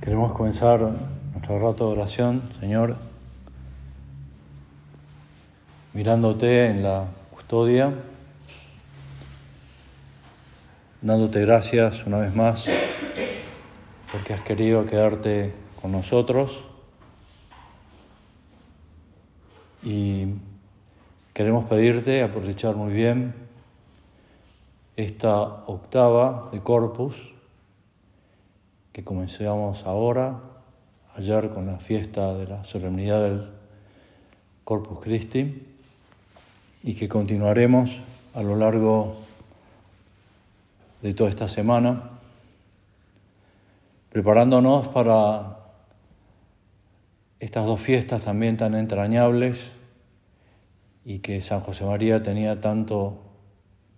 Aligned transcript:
Queremos 0.00 0.32
comenzar 0.32 0.80
nuestro 1.32 1.58
rato 1.58 1.88
de 1.88 1.92
oración, 1.92 2.42
Señor, 2.58 2.96
mirándote 5.92 6.68
en 6.68 6.82
la 6.82 7.04
custodia, 7.30 7.92
dándote 11.02 11.42
gracias 11.42 12.06
una 12.06 12.16
vez 12.16 12.34
más 12.34 12.64
porque 14.10 14.32
has 14.32 14.40
querido 14.40 14.86
quedarte 14.86 15.52
con 15.82 15.92
nosotros. 15.92 16.50
Y 19.82 20.28
queremos 21.34 21.68
pedirte 21.68 22.22
aprovechar 22.22 22.74
muy 22.74 22.94
bien 22.94 23.34
esta 24.96 25.42
octava 25.66 26.48
de 26.52 26.60
Corpus 26.60 27.14
que 28.92 29.04
comenzamos 29.04 29.84
ahora, 29.86 30.40
ayer 31.16 31.50
con 31.50 31.66
la 31.66 31.78
fiesta 31.78 32.34
de 32.34 32.46
la 32.46 32.64
solemnidad 32.64 33.22
del 33.22 33.50
Corpus 34.64 35.00
Christi 35.00 35.66
y 36.82 36.94
que 36.94 37.08
continuaremos 37.08 37.96
a 38.34 38.42
lo 38.42 38.56
largo 38.56 39.16
de 41.02 41.14
toda 41.14 41.30
esta 41.30 41.48
semana, 41.48 42.10
preparándonos 44.10 44.88
para 44.88 45.58
estas 47.38 47.64
dos 47.66 47.80
fiestas 47.80 48.22
también 48.22 48.56
tan 48.56 48.74
entrañables 48.74 49.70
y 51.04 51.20
que 51.20 51.42
San 51.42 51.60
José 51.60 51.84
María 51.84 52.22
tenía 52.22 52.60
tanto, 52.60 53.18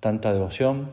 tanta 0.01 0.33
devoción, 0.33 0.91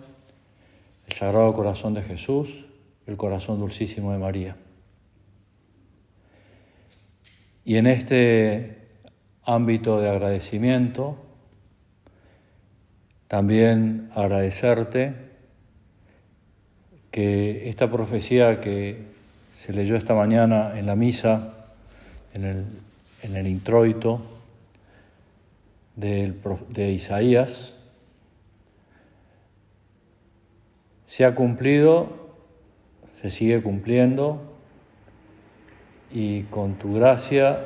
el 1.07 1.13
Sagrado 1.13 1.53
Corazón 1.53 1.93
de 1.93 2.01
Jesús, 2.01 2.65
el 3.09 3.17
corazón 3.17 3.59
dulcísimo 3.59 4.11
de 4.11 4.19
María. 4.19 4.55
Y 7.65 7.77
en 7.77 7.87
este 7.87 8.77
ámbito 9.43 9.99
de 9.99 10.09
agradecimiento, 10.09 11.17
también 13.27 14.11
agradecerte 14.13 15.15
que 17.09 17.67
esta 17.69 17.89
profecía 17.89 18.61
que 18.61 19.05
se 19.57 19.73
leyó 19.73 19.95
esta 19.95 20.13
mañana 20.13 20.77
en 20.77 20.85
la 20.85 20.95
misa, 20.95 21.55
en 22.35 22.45
el, 22.45 22.65
en 23.23 23.35
el 23.35 23.47
introito 23.47 24.21
de, 25.95 26.31
de 26.69 26.91
Isaías, 26.91 27.73
se 31.07 31.25
ha 31.25 31.33
cumplido 31.33 32.18
se 33.21 33.29
sigue 33.29 33.61
cumpliendo 33.61 34.41
y 36.11 36.43
con 36.43 36.75
tu 36.75 36.93
gracia 36.93 37.65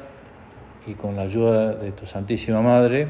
y 0.88 0.94
con 0.94 1.16
la 1.16 1.24
ayuda 1.24 1.76
de 1.76 1.92
tu 1.92 2.06
Santísima 2.06 2.62
Madre, 2.62 3.08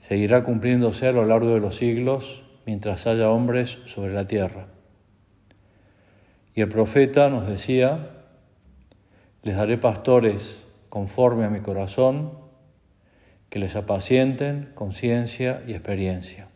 seguirá 0.00 0.44
cumpliéndose 0.44 1.08
a 1.08 1.12
lo 1.12 1.24
largo 1.24 1.52
de 1.54 1.60
los 1.60 1.76
siglos 1.76 2.42
mientras 2.66 3.06
haya 3.06 3.30
hombres 3.30 3.78
sobre 3.86 4.14
la 4.14 4.26
tierra. 4.26 4.68
Y 6.54 6.60
el 6.60 6.68
profeta 6.68 7.28
nos 7.28 7.46
decía, 7.46 8.10
les 9.42 9.56
daré 9.56 9.76
pastores 9.76 10.58
conforme 10.88 11.44
a 11.44 11.50
mi 11.50 11.60
corazón, 11.60 12.44
que 13.50 13.58
les 13.58 13.76
apacienten 13.76 14.70
con 14.74 14.92
ciencia 14.92 15.62
y 15.66 15.72
experiencia. 15.72 16.48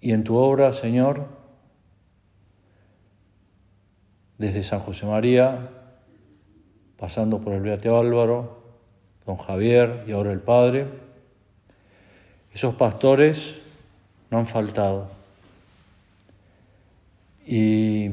Y 0.00 0.12
en 0.12 0.24
tu 0.24 0.36
obra, 0.36 0.72
Señor, 0.72 1.26
desde 4.38 4.62
San 4.62 4.80
José 4.80 5.04
María, 5.04 5.68
pasando 6.96 7.40
por 7.40 7.52
el 7.52 7.60
Beato 7.60 7.98
Álvaro, 7.98 8.62
don 9.26 9.36
Javier 9.36 10.04
y 10.06 10.12
ahora 10.12 10.32
el 10.32 10.40
Padre, 10.40 10.86
esos 12.54 12.74
pastores 12.74 13.56
no 14.30 14.38
han 14.38 14.46
faltado. 14.46 15.08
Y, 17.46 18.10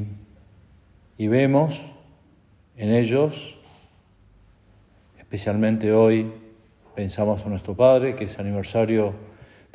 y 1.16 1.28
vemos 1.28 1.80
en 2.76 2.90
ellos, 2.90 3.56
especialmente 5.18 5.92
hoy, 5.92 6.30
pensamos 6.94 7.42
en 7.44 7.50
nuestro 7.50 7.74
Padre, 7.74 8.16
que 8.16 8.24
es 8.24 8.38
aniversario 8.38 9.27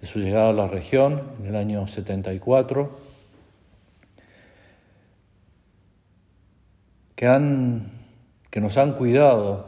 de 0.04 0.10
su 0.10 0.20
llegada 0.20 0.50
a 0.50 0.52
la 0.54 0.68
región 0.68 1.22
en 1.40 1.46
el 1.46 1.56
año 1.56 1.88
74, 1.88 2.90
que, 7.16 7.26
han, 7.26 7.90
que 8.50 8.60
nos 8.60 8.78
han 8.78 8.96
cuidado, 8.96 9.68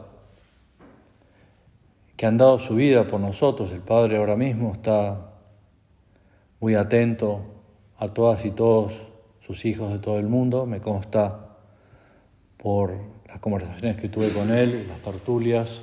que 2.18 2.26
han 2.26 2.36
dado 2.36 2.58
su 2.58 2.74
vida 2.74 3.06
por 3.06 3.18
nosotros. 3.18 3.72
El 3.72 3.80
Padre 3.80 4.18
ahora 4.18 4.36
mismo 4.36 4.72
está 4.72 5.30
muy 6.60 6.74
atento 6.74 7.40
a 7.96 8.08
todas 8.08 8.44
y 8.44 8.50
todos 8.50 8.92
sus 9.40 9.64
hijos 9.64 9.90
de 9.90 10.00
todo 10.00 10.18
el 10.18 10.26
mundo, 10.26 10.66
me 10.66 10.82
consta 10.82 11.56
por 12.58 12.92
las 13.26 13.40
conversaciones 13.40 13.96
que 13.96 14.10
tuve 14.10 14.28
con 14.34 14.50
él, 14.50 14.86
las 14.86 14.98
tertulias, 14.98 15.80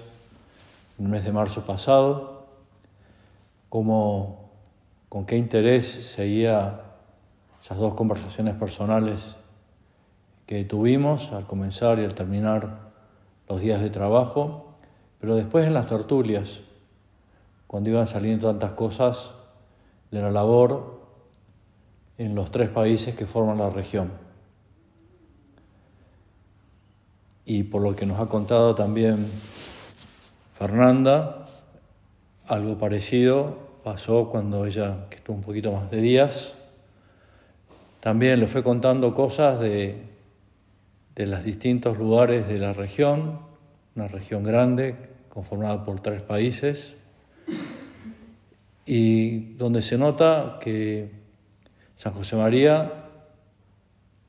en 0.99 1.05
el 1.05 1.11
mes 1.11 1.23
de 1.23 1.31
marzo 1.31 1.65
pasado, 1.65 2.45
como 3.67 4.42
con 5.13 5.27
qué 5.27 5.37
interés 5.37 5.85
seguía 5.85 6.81
esas 7.61 7.77
dos 7.77 7.93
conversaciones 7.93 8.57
personales 8.57 9.19
que 10.47 10.63
tuvimos 10.63 11.31
al 11.33 11.45
comenzar 11.45 11.99
y 11.99 12.03
al 12.03 12.15
terminar 12.15 12.79
los 13.47 13.61
días 13.61 13.79
de 13.79 13.91
trabajo, 13.91 14.73
pero 15.21 15.35
después 15.35 15.67
en 15.67 15.75
las 15.75 15.85
tertulias, 15.85 16.61
cuando 17.67 17.91
iban 17.91 18.07
saliendo 18.07 18.49
tantas 18.49 18.71
cosas 18.71 19.29
de 20.09 20.19
la 20.19 20.31
labor 20.31 21.01
en 22.17 22.33
los 22.33 22.49
tres 22.49 22.69
países 22.69 23.13
que 23.13 23.27
forman 23.27 23.59
la 23.59 23.69
región. 23.69 24.11
Y 27.45 27.61
por 27.61 27.83
lo 27.83 27.95
que 27.95 28.07
nos 28.07 28.19
ha 28.19 28.25
contado 28.25 28.73
también 28.73 29.27
Fernanda, 30.57 31.45
algo 32.47 32.79
parecido 32.79 33.62
pasó 33.83 34.29
cuando 34.29 34.65
ella, 34.65 35.07
que 35.09 35.17
estuvo 35.17 35.35
un 35.35 35.43
poquito 35.43 35.71
más 35.71 35.91
de 35.91 35.97
días, 36.01 36.53
también 37.99 38.39
le 38.39 38.47
fue 38.47 38.63
contando 38.63 39.13
cosas 39.13 39.59
de, 39.59 39.97
de 41.15 41.27
los 41.27 41.43
distintos 41.43 41.97
lugares 41.97 42.47
de 42.47 42.59
la 42.59 42.73
región, 42.73 43.39
una 43.95 44.07
región 44.07 44.43
grande 44.43 44.95
conformada 45.29 45.83
por 45.83 45.99
tres 45.99 46.21
países, 46.21 46.93
y 48.85 49.53
donde 49.53 49.81
se 49.81 49.97
nota 49.97 50.59
que 50.59 51.11
San 51.97 52.13
José 52.13 52.35
María, 52.35 52.91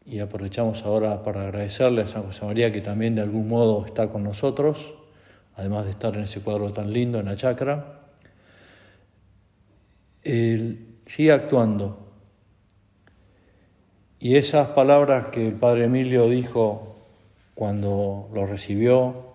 y 0.06 0.18
aprovechamos 0.20 0.82
ahora 0.82 1.22
para 1.22 1.42
agradecerle 1.42 2.02
a 2.02 2.06
San 2.06 2.24
José 2.24 2.44
María 2.44 2.70
que 2.72 2.80
también 2.82 3.14
de 3.14 3.22
algún 3.22 3.48
modo 3.48 3.86
está 3.86 4.08
con 4.08 4.22
nosotros, 4.22 4.94
además 5.56 5.84
de 5.86 5.92
estar 5.92 6.14
en 6.14 6.22
ese 6.22 6.40
cuadro 6.40 6.72
tan 6.72 6.92
lindo 6.92 7.18
en 7.18 7.26
la 7.26 7.36
chacra, 7.36 8.03
él 10.24 10.96
sigue 11.06 11.32
actuando. 11.32 12.00
Y 14.18 14.36
esas 14.36 14.68
palabras 14.68 15.26
que 15.26 15.46
el 15.46 15.54
padre 15.54 15.84
Emilio 15.84 16.28
dijo 16.28 16.96
cuando 17.54 18.30
lo 18.32 18.46
recibió 18.46 19.34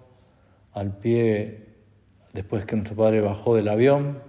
al 0.73 0.97
pie, 0.97 1.67
después 2.33 2.65
que 2.65 2.75
nuestro 2.75 2.95
padre 2.95 3.21
bajó 3.21 3.55
del 3.55 3.69
avión, 3.69 4.19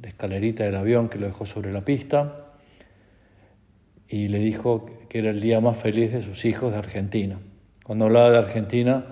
la 0.00 0.08
escalerita 0.08 0.64
del 0.64 0.76
avión 0.76 1.08
que 1.08 1.18
lo 1.18 1.26
dejó 1.26 1.46
sobre 1.46 1.72
la 1.72 1.84
pista, 1.84 2.52
y 4.08 4.28
le 4.28 4.38
dijo 4.38 4.86
que 5.08 5.18
era 5.18 5.30
el 5.30 5.40
día 5.40 5.60
más 5.60 5.76
feliz 5.78 6.12
de 6.12 6.22
sus 6.22 6.44
hijos 6.44 6.72
de 6.72 6.78
Argentina. 6.78 7.38
Cuando 7.84 8.04
hablaba 8.04 8.30
de 8.30 8.38
Argentina, 8.38 9.04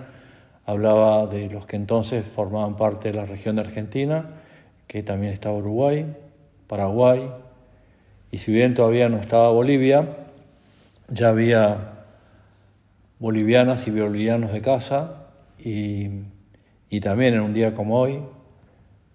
hablaba 0.65 1.27
de 1.27 1.49
los 1.49 1.65
que 1.65 1.75
entonces 1.75 2.25
formaban 2.25 2.75
parte 2.75 3.11
de 3.11 3.17
la 3.17 3.25
región 3.25 3.55
de 3.55 3.63
Argentina, 3.63 4.41
que 4.87 5.03
también 5.03 5.33
estaba 5.33 5.55
Uruguay, 5.55 6.05
Paraguay, 6.71 7.29
y 8.31 8.37
si 8.37 8.53
bien 8.53 8.75
todavía 8.75 9.09
no 9.09 9.17
estaba 9.17 9.49
Bolivia, 9.49 10.07
ya 11.09 11.27
había 11.27 12.05
bolivianas 13.19 13.85
y 13.87 13.91
bolivianos 13.91 14.53
de 14.53 14.61
casa, 14.61 15.25
y, 15.59 16.07
y 16.89 17.01
también 17.01 17.33
en 17.33 17.41
un 17.41 17.53
día 17.53 17.75
como 17.75 17.99
hoy, 17.99 18.21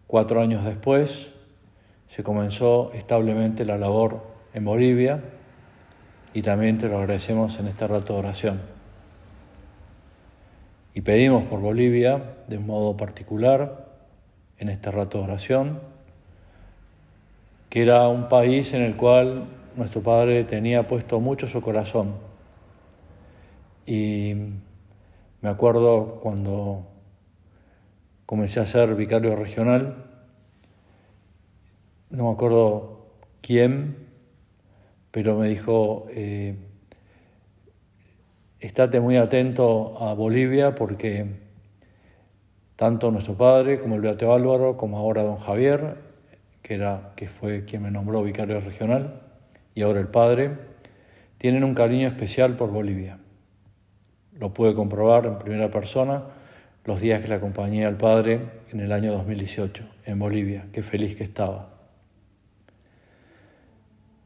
cuatro 0.07 0.43
años 0.43 0.67
después, 0.67 1.29
se 2.09 2.23
comenzó 2.23 2.93
establemente 2.93 3.65
la 3.65 3.79
labor 3.79 4.27
en 4.53 4.67
Bolivia, 4.67 5.23
y 6.35 6.43
también 6.43 6.77
te 6.77 6.91
lo 6.91 6.99
agradecemos 6.99 7.59
en 7.59 7.69
este 7.69 7.87
rato 7.87 8.13
de 8.13 8.19
oración. 8.19 8.61
Y 10.93 11.01
pedimos 11.01 11.45
por 11.45 11.61
Bolivia 11.61 12.35
de 12.49 12.59
un 12.59 12.67
modo 12.67 12.99
particular 12.99 13.87
en 14.59 14.69
este 14.69 14.91
rato 14.91 15.17
de 15.17 15.25
oración 15.25 15.96
que 17.77 17.83
era 17.83 18.09
un 18.09 18.31
país 18.31 18.73
en 18.73 18.81
el 18.81 18.97
cual 18.97 19.45
nuestro 19.77 20.01
padre 20.01 20.45
tenía 20.45 20.89
puesto 20.89 21.21
mucho 21.21 21.47
su 21.47 21.61
corazón. 21.61 22.15
Y 23.85 24.33
me 25.43 25.51
acuerdo 25.51 26.19
cuando 26.23 26.87
comencé 28.25 28.61
a 28.61 28.67
ser 28.67 28.95
vicario 28.95 29.37
regional, 29.37 30.07
no 32.09 32.25
me 32.25 32.31
acuerdo 32.31 33.09
quién, 33.43 34.09
pero 35.11 35.37
me 35.37 35.51
dijo, 35.51 36.07
eh, 36.13 36.57
estate 38.59 39.01
muy 39.01 39.19
atento 39.19 40.03
a 40.03 40.15
Bolivia 40.15 40.75
porque 40.75 41.27
tanto 42.75 43.11
nuestro 43.11 43.35
padre 43.35 43.79
como 43.81 43.97
el 43.97 44.01
Beato 44.01 44.33
Álvaro, 44.33 44.79
como 44.79 44.97
ahora 44.97 45.25
don 45.25 45.37
Javier, 45.37 46.06
que, 46.67 46.75
era, 46.75 47.13
que 47.15 47.29
fue 47.29 47.65
quien 47.65 47.83
me 47.83 47.93
nombró 47.93 48.25
vicario 48.25 48.59
regional, 48.59 49.21
y 49.73 49.83
ahora 49.83 50.01
el 50.01 50.09
padre, 50.09 50.51
tienen 51.39 51.63
un 51.63 51.75
cariño 51.75 52.09
especial 52.09 52.57
por 52.57 52.73
Bolivia. 52.73 53.19
Lo 54.37 54.53
pude 54.53 54.75
comprobar 54.75 55.27
en 55.27 55.39
primera 55.39 55.71
persona 55.71 56.25
los 56.85 57.01
días 57.01 57.23
que 57.23 57.29
le 57.29 57.37
acompañé 57.37 57.87
al 57.87 57.97
padre 57.97 58.41
en 58.73 58.81
el 58.81 58.91
año 58.91 59.13
2018 59.13 59.85
en 60.07 60.19
Bolivia. 60.19 60.67
Qué 60.73 60.83
feliz 60.83 61.15
que 61.15 61.23
estaba. 61.23 61.71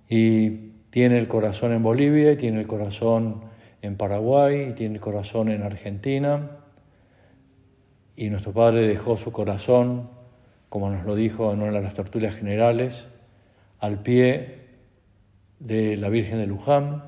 Y 0.09 0.71
tiene 0.89 1.19
el 1.19 1.29
corazón 1.29 1.73
en 1.73 1.83
Bolivia, 1.83 2.33
y 2.33 2.37
tiene 2.39 2.59
el 2.59 2.67
corazón 2.67 3.43
en 3.83 3.99
Paraguay, 3.99 4.71
y 4.71 4.73
tiene 4.73 4.95
el 4.95 5.01
corazón 5.03 5.51
en 5.51 5.63
Argentina. 5.63 6.53
Y 8.17 8.31
nuestro 8.31 8.55
padre 8.55 8.89
dejó 8.89 9.19
su 9.19 9.31
corazón 9.31 10.20
como 10.71 10.89
nos 10.89 11.05
lo 11.05 11.17
dijo 11.17 11.53
en 11.53 11.61
de 11.61 11.83
las 11.83 11.95
tertulias 11.95 12.37
generales, 12.37 13.05
al 13.81 13.99
pie 13.99 14.61
de 15.59 15.97
la 15.97 16.09
Virgen 16.09 16.39
de 16.39 16.47
Luján. 16.47 17.03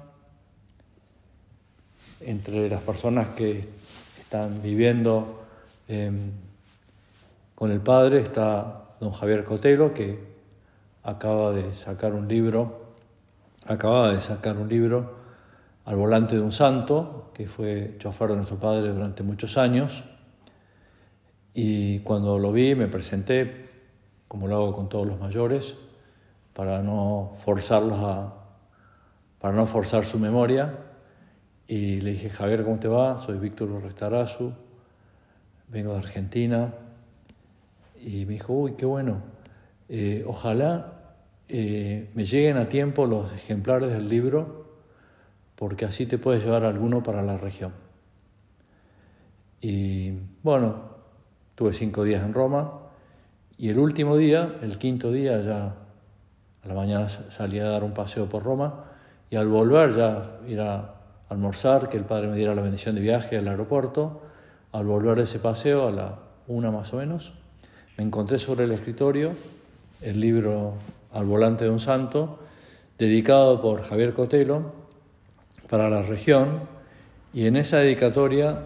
Entre 2.20 2.68
las 2.68 2.82
personas 2.82 3.28
que 3.28 3.64
están 4.20 4.62
viviendo 4.62 5.44
em, 5.88 6.32
con 7.54 7.70
el 7.70 7.80
Padre 7.80 8.20
está 8.20 8.96
don 9.00 9.12
Javier 9.12 9.44
Cotelo, 9.44 9.94
que 9.94 10.18
acaba 11.04 11.52
de 11.52 11.72
sacar 11.76 12.14
un 12.14 12.26
libro, 12.26 12.94
acababa 13.64 14.12
de 14.12 14.20
sacar 14.20 14.56
un 14.56 14.68
libro 14.68 15.22
al 15.84 15.94
volante 15.94 16.34
de 16.34 16.40
un 16.40 16.52
santo, 16.52 17.30
que 17.32 17.46
fue 17.46 17.96
chofer 18.00 18.30
de 18.30 18.36
nuestro 18.36 18.56
Padre 18.58 18.88
durante 18.88 19.22
muchos 19.22 19.56
años 19.56 20.02
y 21.54 22.00
cuando 22.00 22.38
lo 22.38 22.52
vi 22.52 22.74
me 22.74 22.88
presenté, 22.88 23.70
como 24.28 24.48
lo 24.48 24.56
hago 24.56 24.72
con 24.72 24.88
todos 24.88 25.06
los 25.06 25.20
mayores, 25.20 25.74
para 26.54 26.82
no 26.82 27.36
forzarlos 27.44 27.98
a, 28.00 28.34
para 29.38 29.54
no 29.54 29.66
forzar 29.66 30.04
su 30.04 30.18
memoria. 30.18 30.78
Y 31.68 32.00
le 32.00 32.12
dije, 32.12 32.30
Javier, 32.30 32.64
¿cómo 32.64 32.78
te 32.78 32.88
va? 32.88 33.18
Soy 33.18 33.38
Víctor 33.38 33.82
Restarazu, 33.82 34.52
vengo 35.68 35.92
de 35.92 35.98
Argentina. 35.98 36.74
Y 38.00 38.24
me 38.26 38.34
dijo, 38.34 38.52
uy, 38.52 38.72
qué 38.72 38.86
bueno. 38.86 39.22
Eh, 39.88 40.24
ojalá 40.26 41.16
eh, 41.48 42.10
me 42.14 42.24
lleguen 42.24 42.56
a 42.56 42.68
tiempo 42.68 43.06
los 43.06 43.32
ejemplares 43.32 43.92
del 43.92 44.08
libro, 44.08 44.66
porque 45.54 45.84
así 45.84 46.06
te 46.06 46.18
puedes 46.18 46.42
llevar 46.42 46.64
alguno 46.64 47.02
para 47.02 47.22
la 47.22 47.36
región. 47.36 47.72
Y 49.60 50.12
bueno, 50.42 50.91
Tuve 51.62 51.74
cinco 51.74 52.02
días 52.02 52.24
en 52.24 52.34
Roma 52.34 52.72
y 53.56 53.68
el 53.68 53.78
último 53.78 54.16
día, 54.16 54.56
el 54.62 54.78
quinto 54.78 55.12
día, 55.12 55.40
ya 55.42 55.76
a 56.64 56.66
la 56.66 56.74
mañana 56.74 57.08
salí 57.08 57.60
a 57.60 57.68
dar 57.68 57.84
un 57.84 57.94
paseo 57.94 58.28
por 58.28 58.42
Roma 58.42 58.86
y 59.30 59.36
al 59.36 59.46
volver 59.46 59.94
ya 59.94 60.40
ir 60.48 60.60
a 60.60 60.92
almorzar, 61.28 61.88
que 61.88 61.96
el 61.96 62.04
padre 62.04 62.26
me 62.26 62.36
diera 62.36 62.56
la 62.56 62.62
bendición 62.62 62.96
de 62.96 63.00
viaje 63.00 63.38
al 63.38 63.46
aeropuerto, 63.46 64.22
al 64.72 64.86
volver 64.86 65.18
de 65.18 65.22
ese 65.22 65.38
paseo, 65.38 65.86
a 65.86 65.92
la 65.92 66.18
una 66.48 66.72
más 66.72 66.92
o 66.94 66.96
menos, 66.96 67.32
me 67.96 68.02
encontré 68.02 68.40
sobre 68.40 68.64
el 68.64 68.72
escritorio 68.72 69.30
el 70.00 70.18
libro 70.18 70.74
Al 71.12 71.26
volante 71.26 71.66
de 71.66 71.70
un 71.70 71.78
santo, 71.78 72.40
dedicado 72.98 73.62
por 73.62 73.84
Javier 73.84 74.14
Cotelo 74.14 74.72
para 75.70 75.88
la 75.88 76.02
región, 76.02 76.62
y 77.32 77.46
en 77.46 77.54
esa 77.54 77.76
dedicatoria 77.76 78.64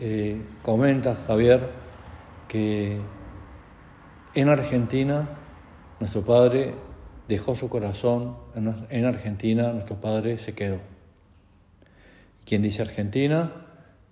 eh, 0.00 0.42
comenta 0.64 1.14
Javier 1.14 1.85
que 2.48 2.98
en 4.34 4.48
Argentina 4.48 5.28
nuestro 6.00 6.24
Padre 6.24 6.74
dejó 7.28 7.54
su 7.54 7.68
corazón, 7.68 8.36
en 8.54 9.04
Argentina 9.04 9.72
nuestro 9.72 9.96
Padre 9.96 10.38
se 10.38 10.54
quedó. 10.54 10.78
Quien 12.44 12.62
dice 12.62 12.82
Argentina, 12.82 13.52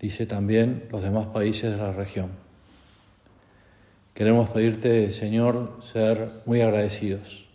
dice 0.01 0.27
también 0.27 0.89
los 0.91 1.03
demás 1.03 1.27
países 1.27 1.71
de 1.73 1.77
la 1.77 1.93
región. 1.93 2.31
Queremos 4.15 4.51
pedirte, 4.51 5.13
Señor, 5.13 5.81
ser 5.93 6.31
muy 6.47 6.61
agradecidos 6.61 7.47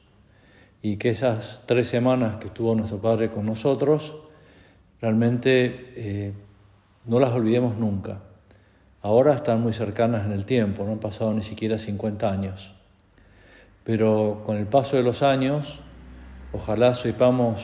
y 0.82 0.98
que 0.98 1.10
esas 1.10 1.62
tres 1.66 1.90
semanas 1.90 2.38
que 2.38 2.48
estuvo 2.48 2.76
nuestro 2.76 3.02
Padre 3.02 3.32
con 3.32 3.46
nosotros, 3.46 4.16
realmente 5.02 5.94
eh, 5.96 6.34
no 7.06 7.20
las 7.20 7.32
olvidemos 7.32 7.78
nunca 7.78 8.20
Ahora 9.02 9.34
están 9.34 9.62
muy 9.62 9.72
cercanas 9.72 10.26
en 10.26 10.34
el 10.34 10.46
tiempo, 10.46 10.84
no 10.84 10.92
han 10.92 11.00
pasado 11.00 11.34
ni 11.34 11.42
siquiera 11.42 11.78
50 11.78 12.30
años. 12.30 12.74
Pero 13.86 14.44
con 14.46 14.58
el 14.58 14.66
paso 14.66 14.98
de 14.98 15.04
los 15.04 15.24
años, 15.24 15.80
ojalá 16.52 16.94
sepamos 16.94 17.62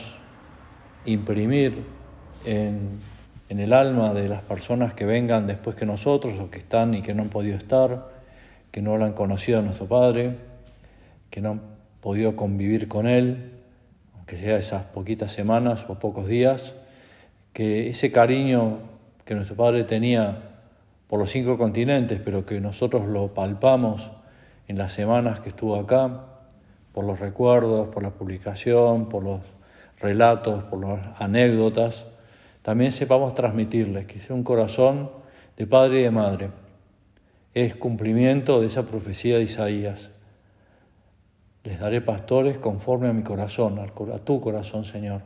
imprimir 1.04 1.84
en, 2.46 2.98
en, 3.50 3.60
el 3.60 3.74
alma 3.74 4.14
de 4.14 4.28
las 4.28 4.40
personas 4.42 4.94
que 4.94 5.04
vengan 5.04 5.46
después 5.46 5.76
que 5.76 5.84
nosotros, 5.84 6.38
o 6.40 6.50
que 6.50 6.58
están 6.58 6.94
y 6.94 7.02
que 7.02 7.12
no 7.12 7.22
han 7.22 7.28
podido 7.28 7.56
estar, 7.56 8.08
que 8.70 8.80
no 8.80 8.96
lo 8.96 9.04
han 9.04 9.12
conocido 9.12 9.58
a 9.58 9.62
nuestro 9.62 9.86
Padre, 9.86 10.36
que 11.30 11.42
no 11.42 11.50
han 11.50 11.60
podido 12.00 12.34
convivir 12.34 12.88
con 12.88 13.06
Él, 13.06 13.52
aunque 14.14 14.36
sea 14.36 14.56
esas 14.56 14.84
poquitas 14.84 15.32
semanas 15.32 15.84
o 15.86 15.98
pocos 15.98 16.28
días, 16.28 16.74
que 17.52 17.90
ese 17.90 18.10
cariño 18.10 18.78
que 19.26 19.34
nuestro 19.34 19.54
Padre 19.54 19.84
tenía 19.84 20.55
por 21.08 21.18
los 21.18 21.30
cinco 21.30 21.56
continentes, 21.56 22.20
pero 22.24 22.44
que 22.44 22.60
nosotros 22.60 23.06
lo 23.06 23.32
palpamos 23.34 24.10
en 24.68 24.78
las 24.78 24.92
semanas 24.92 25.40
que 25.40 25.50
estuvo 25.50 25.76
acá, 25.76 26.24
por 26.92 27.04
los 27.04 27.20
recuerdos, 27.20 27.88
por 27.88 28.02
la 28.02 28.10
publicación, 28.10 29.08
por 29.08 29.22
los 29.22 29.40
relatos, 30.00 30.64
por 30.64 30.84
las 30.84 31.20
anécdotas, 31.20 32.06
también 32.62 32.90
sepamos 32.90 33.34
transmitirles 33.34 34.06
que 34.06 34.18
sea 34.18 34.34
un 34.34 34.42
corazón 34.42 35.10
de 35.56 35.66
padre 35.66 36.00
y 36.00 36.02
de 36.02 36.10
madre. 36.10 36.50
Es 37.54 37.76
cumplimiento 37.76 38.60
de 38.60 38.66
esa 38.66 38.84
profecía 38.84 39.36
de 39.36 39.44
Isaías. 39.44 40.10
Les 41.62 41.78
daré 41.78 42.00
pastores 42.00 42.58
conforme 42.58 43.08
a 43.08 43.12
mi 43.12 43.22
corazón, 43.22 43.78
a 43.78 44.18
tu 44.18 44.40
corazón, 44.40 44.84
Señor. 44.84 45.22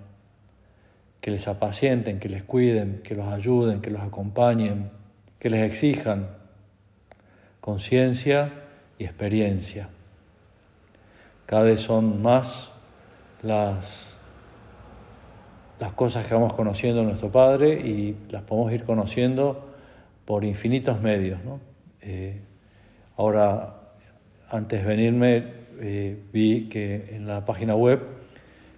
Que 1.20 1.30
les 1.30 1.48
apacienten, 1.48 2.20
que 2.20 2.28
les 2.28 2.42
cuiden, 2.42 3.00
que 3.02 3.14
los 3.14 3.26
ayuden, 3.26 3.80
que 3.80 3.90
los 3.90 4.02
acompañen 4.02 4.90
que 5.40 5.48
les 5.50 5.62
exijan 5.62 6.28
conciencia 7.60 8.52
y 8.98 9.04
experiencia. 9.04 9.88
Cada 11.46 11.62
vez 11.62 11.80
son 11.80 12.22
más 12.22 12.70
las, 13.42 14.14
las 15.78 15.92
cosas 15.94 16.26
que 16.26 16.34
vamos 16.34 16.52
conociendo 16.52 17.00
de 17.00 17.06
nuestro 17.06 17.32
Padre 17.32 17.72
y 17.80 18.16
las 18.30 18.42
podemos 18.42 18.72
ir 18.72 18.84
conociendo 18.84 19.70
por 20.26 20.44
infinitos 20.44 21.00
medios. 21.00 21.40
Eh, 22.02 22.40
ahora, 23.16 23.76
antes 24.50 24.82
de 24.82 24.86
venirme, 24.86 25.44
eh, 25.80 26.22
vi 26.32 26.68
que 26.68 27.16
en 27.16 27.26
la 27.26 27.44
página 27.46 27.74
web 27.74 28.00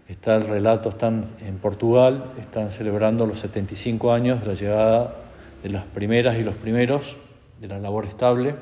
está 0.09 0.37
el 0.37 0.47
relato, 0.47 0.91
están 0.91 1.25
en 1.45 1.59
Portugal, 1.59 2.33
están 2.41 2.71
celebrando 2.71 3.27
los 3.27 3.41
75 3.41 4.13
años 4.13 4.41
de 4.41 4.47
la 4.47 4.55
llegada 4.55 5.15
de 5.63 5.69
las 5.69 5.85
primeras 5.85 6.37
y 6.39 6.43
los 6.43 6.55
primeros 6.55 7.17
de 7.61 7.69
la 7.69 7.79
labor 7.79 8.07
estable 8.07 8.55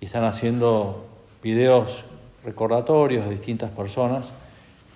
y 0.00 0.06
están 0.06 0.24
haciendo 0.24 1.06
videos 1.42 2.04
recordatorios 2.44 3.24
de 3.24 3.30
distintas 3.30 3.70
personas 3.70 4.32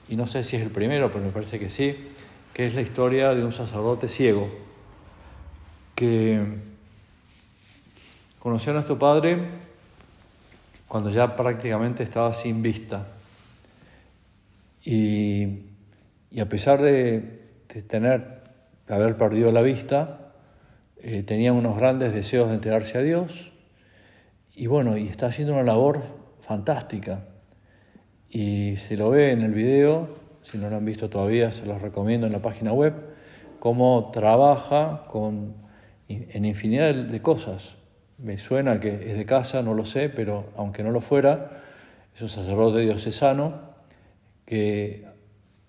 y 0.08 0.16
no 0.16 0.26
sé 0.26 0.42
si 0.42 0.56
es 0.56 0.62
el 0.62 0.70
primero, 0.70 1.10
pero 1.10 1.24
me 1.24 1.30
parece 1.30 1.58
que 1.58 1.70
sí, 1.70 1.96
que 2.52 2.66
es 2.66 2.74
la 2.74 2.80
historia 2.80 3.34
de 3.34 3.44
un 3.44 3.52
sacerdote 3.52 4.08
ciego 4.08 4.48
que 5.94 6.42
conoció 8.38 8.72
a 8.72 8.74
nuestro 8.74 8.98
padre 8.98 9.38
cuando 10.88 11.10
ya 11.10 11.36
prácticamente 11.36 12.02
estaba 12.02 12.34
sin 12.34 12.62
vista. 12.62 13.06
Y, 14.84 15.60
a 16.38 16.44
pesar 16.46 16.82
de 16.82 17.40
tener, 17.86 18.42
de 18.86 18.94
haber 18.94 19.16
perdido 19.16 19.52
la 19.52 19.62
vista, 19.62 20.21
eh, 21.02 21.22
tenía 21.22 21.52
unos 21.52 21.76
grandes 21.76 22.14
deseos 22.14 22.48
de 22.48 22.54
enterarse 22.54 22.98
a 22.98 23.02
Dios 23.02 23.52
y 24.54 24.66
bueno, 24.66 24.96
y 24.96 25.08
está 25.08 25.26
haciendo 25.26 25.54
una 25.54 25.62
labor 25.62 26.02
fantástica. 26.40 27.24
Y 28.28 28.76
se 28.76 28.96
lo 28.96 29.10
ve 29.10 29.32
en 29.32 29.42
el 29.42 29.52
video 29.52 30.22
si 30.42 30.58
no 30.58 30.68
lo 30.68 30.76
han 30.76 30.84
visto 30.84 31.08
todavía, 31.08 31.52
se 31.52 31.64
los 31.66 31.80
recomiendo 31.80 32.26
en 32.26 32.32
la 32.32 32.40
página 32.40 32.72
web, 32.72 32.94
cómo 33.58 34.10
trabaja 34.12 35.04
con, 35.08 35.54
en 36.08 36.44
infinidad 36.44 36.94
de 36.94 37.22
cosas. 37.22 37.76
Me 38.18 38.38
suena 38.38 38.80
que 38.80 39.10
es 39.10 39.16
de 39.16 39.24
casa, 39.24 39.62
no 39.62 39.74
lo 39.74 39.84
sé, 39.84 40.08
pero 40.08 40.46
aunque 40.56 40.82
no 40.82 40.90
lo 40.90 41.00
fuera, 41.00 41.62
es 42.14 42.22
un 42.22 42.28
sacerdote 42.28 42.80
diocesano 42.80 43.72
que 44.44 45.06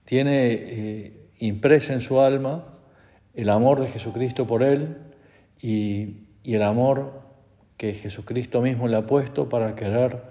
tiene 0.06 0.54
eh, 0.54 1.30
impresa 1.40 1.94
en 1.94 2.02
su 2.02 2.20
alma 2.20 2.66
el 3.34 3.50
amor 3.50 3.80
de 3.80 3.88
Jesucristo 3.88 4.46
por 4.46 4.64
él 4.64 4.98
y, 5.64 6.18
el 6.44 6.62
amor 6.62 7.22
que 7.78 7.94
Jesucristo 7.94 8.62
mismo 8.62 8.90
le 8.90 8.98
ha 8.98 9.08
puesto 9.08 9.48
para 9.48 9.76
querer 9.76 10.22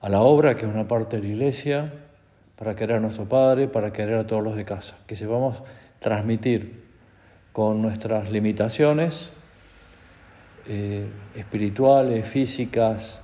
a 0.00 0.08
la 0.08 0.22
obra, 0.22 0.56
que 0.56 0.66
es 0.66 0.72
una 0.72 0.88
parte 0.88 1.16
de 1.16 1.22
la 1.22 1.28
iglesia, 1.28 1.92
para 2.56 2.74
querer 2.74 2.96
a 2.96 3.00
nuestro 3.00 3.28
Padre, 3.28 3.68
para 3.68 3.92
querer 3.92 4.16
a 4.16 4.26
todos 4.26 4.42
los 4.42 4.56
de 4.56 4.64
casa. 4.64 4.98
Que 5.06 5.14
sepamos 5.14 5.62
transmitir 6.00 6.82
con 7.52 7.80
nuestras 7.80 8.32
limitaciones 8.32 9.30
eh, 10.66 11.06
espirituales, 11.36 12.26
físicas, 12.26 13.20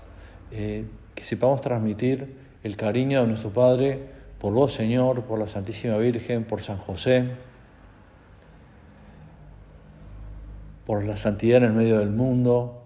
eh, 0.53 0.85
que 1.17 1.25
sepamos 1.25 1.61
transmitir 1.61 2.37
el 2.63 2.77
cariño 2.77 3.23
de 3.23 3.27
nuestro 3.27 3.51
Padre 3.51 3.99
por 4.39 4.53
vos, 4.53 4.75
Señor, 4.75 5.23
por 5.25 5.41
la 5.41 5.49
Santísima 5.49 5.97
Virgen, 5.97 6.45
por 6.45 6.63
San 6.63 6.79
José, 6.79 7.25
por 10.89 11.05
la 11.05 11.19
santidad 11.19 11.59
en 11.59 11.65
el 11.65 11.73
medio 11.75 11.99
del 11.99 12.09
mundo, 12.09 12.83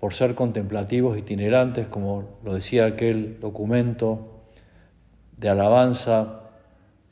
por 0.00 0.14
ser 0.14 0.34
contemplativos 0.34 1.18
itinerantes, 1.18 1.86
como 1.86 2.38
lo 2.42 2.54
decía 2.54 2.86
aquel 2.86 3.38
documento 3.40 4.40
de 5.36 5.50
alabanza, 5.50 6.40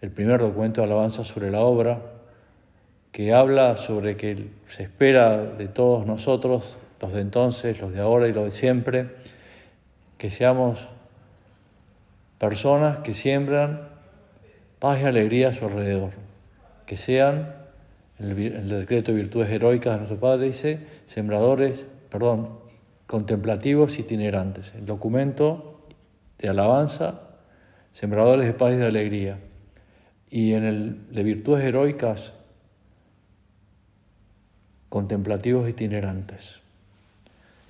el 0.00 0.11
primer 0.11 0.40
documento 0.40 0.80
de 0.80 0.87
alabanza 0.87 1.25
sobre 1.25 1.50
la 1.50 1.61
obra, 1.61 2.00
que 3.11 3.34
habla 3.34 3.76
sobre 3.76 4.16
que 4.16 4.49
se 4.66 4.84
espera 4.84 5.37
de 5.44 5.68
todos 5.68 6.06
nosotros, 6.06 6.75
los 6.99 7.12
de 7.12 7.20
entonces, 7.20 7.78
los 7.78 7.92
de 7.92 8.00
ahora 8.00 8.28
y 8.28 8.32
los 8.32 8.44
de 8.44 8.50
siempre, 8.50 9.11
que 10.16 10.30
seamos 10.30 10.88
personas 12.38 12.96
que 13.00 13.12
siembran 13.12 13.90
paz 14.78 15.02
y 15.02 15.04
alegría 15.04 15.50
a 15.50 15.52
su 15.52 15.66
alrededor, 15.66 16.12
que 16.87 16.96
sean, 16.96 17.61
el, 18.19 18.69
decreto 18.69 19.12
de 19.12 19.19
virtudes 19.19 19.50
heroicas 19.50 19.95
de 19.95 19.99
nuestro 19.99 20.21
Padre 20.21 20.47
dice, 20.47 20.78
sembradores, 21.07 21.87
perdón, 22.11 22.50
contemplativos 23.07 23.99
itinerantes, 23.99 24.73
el 24.75 24.87
documento 24.87 25.81
de 26.38 26.49
alabanza 26.49 27.33
sembradores 27.92 28.47
de 28.47 28.54
paz 28.54 28.75
y 28.75 28.76
de 28.76 28.87
alegría. 28.87 29.38
Y 30.31 30.54
en 30.54 30.64
el 30.64 31.14
de 31.14 31.23
virtudes 31.23 31.64
heroicas, 31.64 32.33
contemplativos 34.88 35.69
itinerantes. 35.69 36.57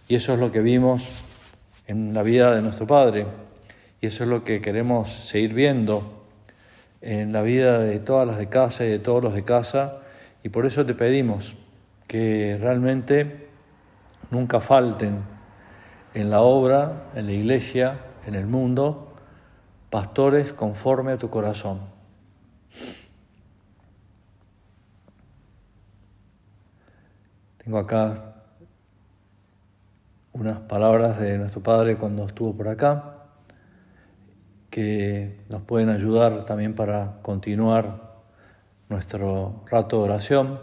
Y 0.09 0.15
eso 0.15 0.35
es 0.35 0.39
lo 0.39 0.53
que 0.53 0.61
vimos 0.61 1.25
en 1.87 2.15
la 2.15 2.23
vida 2.23 2.55
de 2.55 2.63
nuestro 2.63 2.87
Padre. 2.87 3.27
Y 4.01 4.07
eso 4.07 4.25
es 4.25 4.31
lo 4.31 4.45
que 4.45 4.61
queremos 4.61 5.11
seguir 5.11 5.55
viendo 5.55 6.25
en 7.01 7.33
la 7.33 7.43
vida 7.43 7.79
de 7.81 7.99
todas 7.99 8.27
las 8.27 8.39
de 8.39 8.49
casa 8.49 8.85
y 8.85 8.89
de 8.89 8.99
todos 8.99 9.23
los 9.23 9.35
de 9.35 9.45
casa. 9.45 10.02
Y 10.43 10.49
por 10.49 10.67
eso 10.67 10.85
te 10.85 10.95
pedimos 10.95 11.55
que 12.07 12.59
realmente 12.61 13.49
nunca 14.31 14.61
falten 14.61 15.21
en 16.15 16.31
la 16.31 16.41
obra, 16.41 17.11
en 17.15 17.27
la 17.27 17.33
iglesia, 17.33 18.01
en 18.27 18.35
el 18.35 18.47
mundo, 18.47 19.15
pastores 19.91 20.53
conforme 20.53 21.13
a 21.13 21.19
tu 21.19 21.31
corazón. 21.31 21.81
Tengo 27.63 27.79
acá 27.79 28.35
unas 30.33 30.59
palabras 30.61 31.21
de 31.21 31.39
nuestro 31.39 31.63
Padre 31.63 31.97
cuando 31.97 32.27
estuvo 32.27 32.57
por 32.57 32.69
acá, 32.69 33.19
que 34.71 35.39
nos 35.49 35.63
pueden 35.63 35.89
ayudar 35.91 36.45
también 36.45 36.75
para 36.75 37.19
continuar 37.23 38.12
nuestro 38.89 39.65
rato 39.71 39.99
de 39.99 40.03
oración, 40.05 40.61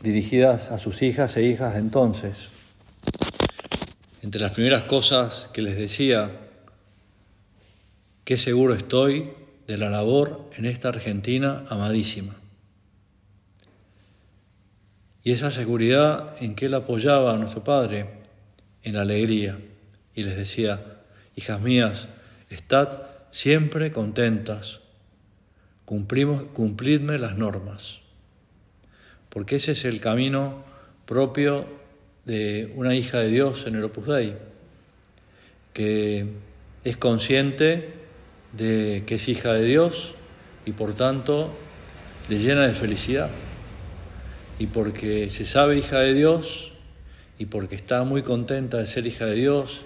dirigidas 0.00 0.70
a 0.70 0.78
sus 0.78 1.02
hijas 1.02 1.36
e 1.36 1.42
hijas 1.42 1.74
de 1.74 1.80
entonces. 1.80 2.48
Entre 4.22 4.40
las 4.40 4.52
primeras 4.52 4.84
cosas 4.84 5.48
que 5.52 5.62
les 5.62 5.76
decía 5.76 6.30
Qué 8.26 8.38
seguro 8.38 8.74
estoy 8.74 9.30
de 9.68 9.78
la 9.78 9.88
labor 9.88 10.50
en 10.56 10.64
esta 10.64 10.88
Argentina 10.88 11.64
amadísima. 11.68 12.34
Y 15.22 15.30
esa 15.30 15.52
seguridad 15.52 16.34
en 16.40 16.56
que 16.56 16.66
él 16.66 16.74
apoyaba 16.74 17.34
a 17.34 17.36
nuestro 17.36 17.62
Padre 17.62 18.06
en 18.82 18.94
la 18.94 19.02
alegría 19.02 19.56
y 20.12 20.24
les 20.24 20.36
decía, 20.36 20.82
hijas 21.36 21.60
mías, 21.60 22.08
estad 22.50 23.02
siempre 23.30 23.92
contentas, 23.92 24.80
cumplimos, 25.86 26.42
cumplidme 26.52 27.16
las 27.16 27.38
normas, 27.38 28.00
porque 29.30 29.56
ese 29.56 29.72
es 29.72 29.86
el 29.86 30.00
camino 30.00 30.62
propio 31.06 31.64
de 32.26 32.72
una 32.74 32.94
hija 32.94 33.18
de 33.18 33.28
Dios 33.28 33.64
en 33.66 33.76
el 33.76 33.84
Opus 33.84 34.06
Dei, 34.08 34.34
que 35.72 36.26
es 36.84 36.96
consciente 36.96 37.94
de 38.52 39.04
que 39.06 39.14
es 39.14 39.28
hija 39.28 39.52
de 39.52 39.64
Dios 39.64 40.14
y 40.64 40.72
por 40.72 40.94
tanto 40.94 41.50
le 42.28 42.38
llena 42.38 42.66
de 42.66 42.74
felicidad. 42.74 43.30
Y 44.58 44.68
porque 44.68 45.30
se 45.30 45.44
sabe 45.44 45.78
hija 45.78 45.98
de 45.98 46.14
Dios 46.14 46.72
y 47.38 47.46
porque 47.46 47.76
está 47.76 48.04
muy 48.04 48.22
contenta 48.22 48.78
de 48.78 48.86
ser 48.86 49.06
hija 49.06 49.26
de 49.26 49.34
Dios 49.34 49.82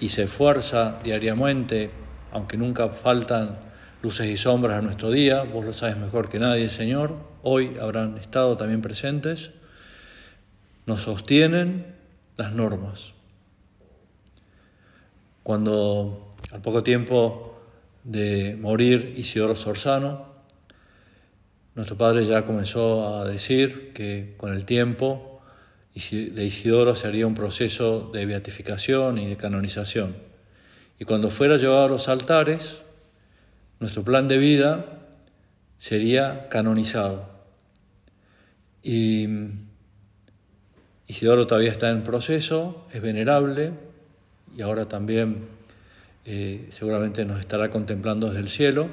y 0.00 0.08
se 0.08 0.24
esfuerza 0.24 0.98
diariamente, 1.04 1.90
aunque 2.32 2.56
nunca 2.56 2.88
faltan 2.88 3.58
luces 4.04 4.26
y 4.28 4.36
sombras 4.36 4.80
a 4.80 4.82
nuestro 4.82 5.10
día, 5.10 5.44
vos 5.44 5.64
lo 5.64 5.72
sabes 5.72 5.96
mejor 5.96 6.28
que 6.28 6.38
nadie, 6.38 6.68
Señor, 6.68 7.16
hoy 7.42 7.78
habrán 7.80 8.18
estado 8.18 8.54
también 8.54 8.82
presentes, 8.82 9.52
nos 10.84 11.00
sostienen 11.00 11.86
las 12.36 12.52
normas. 12.52 13.14
Cuando 15.42 16.34
al 16.52 16.60
poco 16.60 16.82
tiempo 16.82 17.58
de 18.02 18.58
morir 18.60 19.14
Isidoro 19.16 19.56
Sorzano, 19.56 20.26
nuestro 21.74 21.96
padre 21.96 22.26
ya 22.26 22.44
comenzó 22.44 23.16
a 23.16 23.24
decir 23.24 23.94
que 23.94 24.34
con 24.36 24.52
el 24.52 24.66
tiempo 24.66 25.40
de 25.94 26.44
Isidoro 26.44 26.94
se 26.94 27.08
haría 27.08 27.26
un 27.26 27.34
proceso 27.34 28.10
de 28.12 28.26
beatificación 28.26 29.16
y 29.16 29.30
de 29.30 29.38
canonización. 29.38 30.14
Y 30.98 31.06
cuando 31.06 31.30
fuera 31.30 31.56
llevado 31.56 31.84
a 31.84 31.88
los 31.88 32.08
altares, 32.08 32.83
nuestro 33.84 34.02
plan 34.02 34.28
de 34.28 34.38
vida 34.38 34.86
sería 35.78 36.48
canonizado. 36.48 37.28
Y 38.82 39.28
Isidoro 41.06 41.46
todavía 41.46 41.70
está 41.70 41.90
en 41.90 42.02
proceso, 42.02 42.86
es 42.94 43.02
venerable 43.02 43.72
y 44.56 44.62
ahora 44.62 44.88
también 44.88 45.48
eh, 46.24 46.66
seguramente 46.70 47.26
nos 47.26 47.40
estará 47.40 47.68
contemplando 47.68 48.28
desde 48.28 48.40
el 48.40 48.48
cielo. 48.48 48.88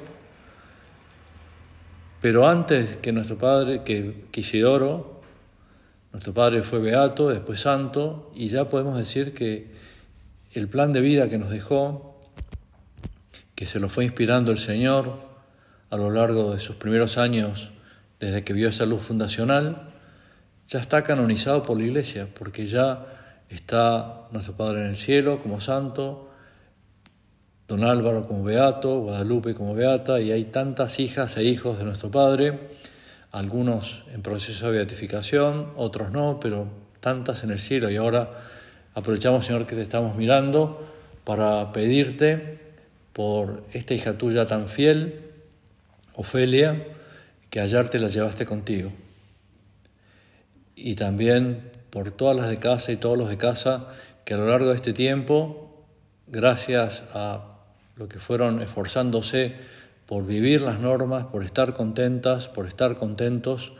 Pero 2.20 2.46
antes 2.46 2.96
que 2.96 3.12
nuestro 3.12 3.38
Padre, 3.38 3.84
que, 3.84 4.26
Isidoro, 4.34 5.22
nuestro 6.12 6.34
Padre 6.34 6.62
fue 6.62 6.80
beato, 6.80 7.30
después 7.30 7.60
santo, 7.60 8.30
y 8.34 8.48
ya 8.48 8.68
podemos 8.68 8.98
decir 8.98 9.32
que 9.32 9.70
el 10.52 10.68
plan 10.68 10.92
de 10.92 11.00
vida 11.00 11.30
que 11.30 11.38
nos 11.38 11.48
dejó, 11.48 12.11
que 13.62 13.66
se 13.66 13.78
lo 13.78 13.88
fue 13.88 14.02
inspirando 14.02 14.50
el 14.50 14.58
Señor 14.58 15.20
a 15.88 15.96
lo 15.96 16.10
largo 16.10 16.52
de 16.52 16.58
sus 16.58 16.74
primeros 16.74 17.16
años 17.16 17.70
desde 18.18 18.42
que 18.42 18.52
vio 18.52 18.68
esa 18.68 18.86
luz 18.86 19.02
fundacional, 19.04 19.92
ya 20.66 20.80
está 20.80 21.04
canonizado 21.04 21.62
por 21.62 21.78
la 21.78 21.84
Iglesia, 21.84 22.26
porque 22.36 22.66
ya 22.66 23.06
está 23.48 24.22
nuestro 24.32 24.56
Padre 24.56 24.80
en 24.80 24.86
el 24.88 24.96
cielo 24.96 25.38
como 25.40 25.60
santo, 25.60 26.28
don 27.68 27.84
Álvaro 27.84 28.26
como 28.26 28.42
beato, 28.42 28.98
Guadalupe 28.98 29.54
como 29.54 29.76
beata, 29.76 30.20
y 30.20 30.32
hay 30.32 30.46
tantas 30.46 30.98
hijas 30.98 31.36
e 31.36 31.44
hijos 31.44 31.78
de 31.78 31.84
nuestro 31.84 32.10
Padre, 32.10 32.58
algunos 33.30 34.02
en 34.12 34.22
proceso 34.22 34.72
de 34.72 34.78
beatificación, 34.78 35.70
otros 35.76 36.10
no, 36.10 36.40
pero 36.40 36.66
tantas 36.98 37.44
en 37.44 37.52
el 37.52 37.60
cielo. 37.60 37.92
Y 37.92 37.96
ahora 37.96 38.28
aprovechamos, 38.92 39.44
Señor, 39.44 39.68
que 39.68 39.76
te 39.76 39.82
estamos 39.82 40.16
mirando 40.16 40.84
para 41.22 41.70
pedirte 41.72 42.61
por 43.12 43.64
esta 43.72 43.94
hija 43.94 44.18
tuya 44.18 44.46
tan 44.46 44.68
fiel, 44.68 45.20
Ofelia, 46.14 46.86
que 47.50 47.60
ayer 47.60 47.88
te 47.88 47.98
la 47.98 48.08
llevaste 48.08 48.46
contigo. 48.46 48.92
Y 50.74 50.94
también 50.94 51.70
por 51.90 52.10
todas 52.10 52.36
las 52.36 52.48
de 52.48 52.58
casa 52.58 52.92
y 52.92 52.96
todos 52.96 53.18
los 53.18 53.28
de 53.28 53.36
casa 53.36 53.88
que 54.24 54.34
a 54.34 54.36
lo 54.36 54.48
largo 54.48 54.70
de 54.70 54.76
este 54.76 54.92
tiempo, 54.92 55.84
gracias 56.26 57.02
a 57.12 57.58
lo 57.96 58.08
que 58.08 58.18
fueron 58.18 58.62
esforzándose 58.62 59.54
por 60.06 60.26
vivir 60.26 60.62
las 60.62 60.80
normas, 60.80 61.24
por 61.24 61.44
estar 61.44 61.74
contentas, 61.74 62.48
por 62.48 62.66
estar 62.66 62.96
contentos, 62.96 63.72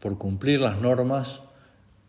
por 0.00 0.18
cumplir 0.18 0.60
las 0.60 0.80
normas, 0.80 1.40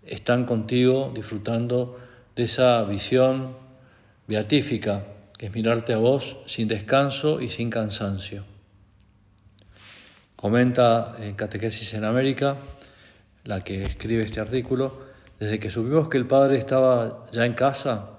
están 0.03 0.45
contigo 0.45 1.11
disfrutando 1.13 1.99
de 2.35 2.43
esa 2.43 2.83
visión 2.83 3.55
beatífica, 4.27 5.03
que 5.37 5.47
es 5.47 5.53
mirarte 5.53 5.93
a 5.93 5.97
vos 5.97 6.37
sin 6.45 6.67
descanso 6.67 7.41
y 7.41 7.49
sin 7.49 7.69
cansancio. 7.69 8.43
Comenta 10.35 11.15
en 11.19 11.35
Catequesis 11.35 11.93
en 11.93 12.03
América, 12.03 12.57
la 13.43 13.61
que 13.61 13.83
escribe 13.83 14.23
este 14.23 14.39
artículo, 14.39 15.05
desde 15.39 15.59
que 15.59 15.69
supimos 15.69 16.09
que 16.09 16.17
el 16.17 16.27
Padre 16.27 16.57
estaba 16.57 17.25
ya 17.31 17.45
en 17.45 17.53
casa, 17.53 18.11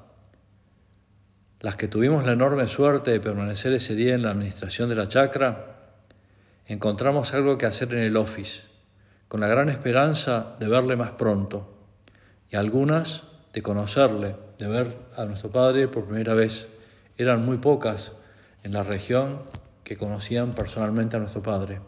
las 1.61 1.77
que 1.77 1.89
tuvimos 1.89 2.25
la 2.27 2.33
enorme 2.33 2.69
suerte 2.69 3.11
de 3.11 3.21
permanecer 3.21 3.73
ese 3.73 3.95
día 3.95 4.15
en 4.15 4.23
la 4.23 4.31
administración 4.31 4.89
de 4.89 4.95
la 4.95 5.09
chacra, 5.09 5.77
encontramos 6.67 7.33
algo 7.33 7.57
que 7.57 7.67
hacer 7.67 7.93
en 7.95 8.01
el 8.01 8.17
office, 8.17 8.63
con 9.29 9.41
la 9.41 9.49
gran 9.49 9.69
esperanza 9.69 10.57
de 10.61 10.69
verle 10.69 10.97
más 10.97 11.13
pronto, 11.13 11.75
y 12.51 12.57
algunas 12.57 13.25
de 13.53 13.63
conocerle, 13.63 14.37
de 14.59 14.67
ver 14.69 14.99
a 15.17 15.25
nuestro 15.25 15.51
Padre 15.51 15.89
por 15.89 16.05
primera 16.05 16.35
vez. 16.35 16.69
Eran 17.19 17.45
muy 17.45 17.59
pocas 17.59 18.13
en 18.63 18.73
la 18.73 18.83
región 18.83 19.43
que 19.85 19.97
conocían 19.97 20.53
personalmente 20.53 21.17
a 21.17 21.21
nuestro 21.21 21.43
Padre. 21.43 21.81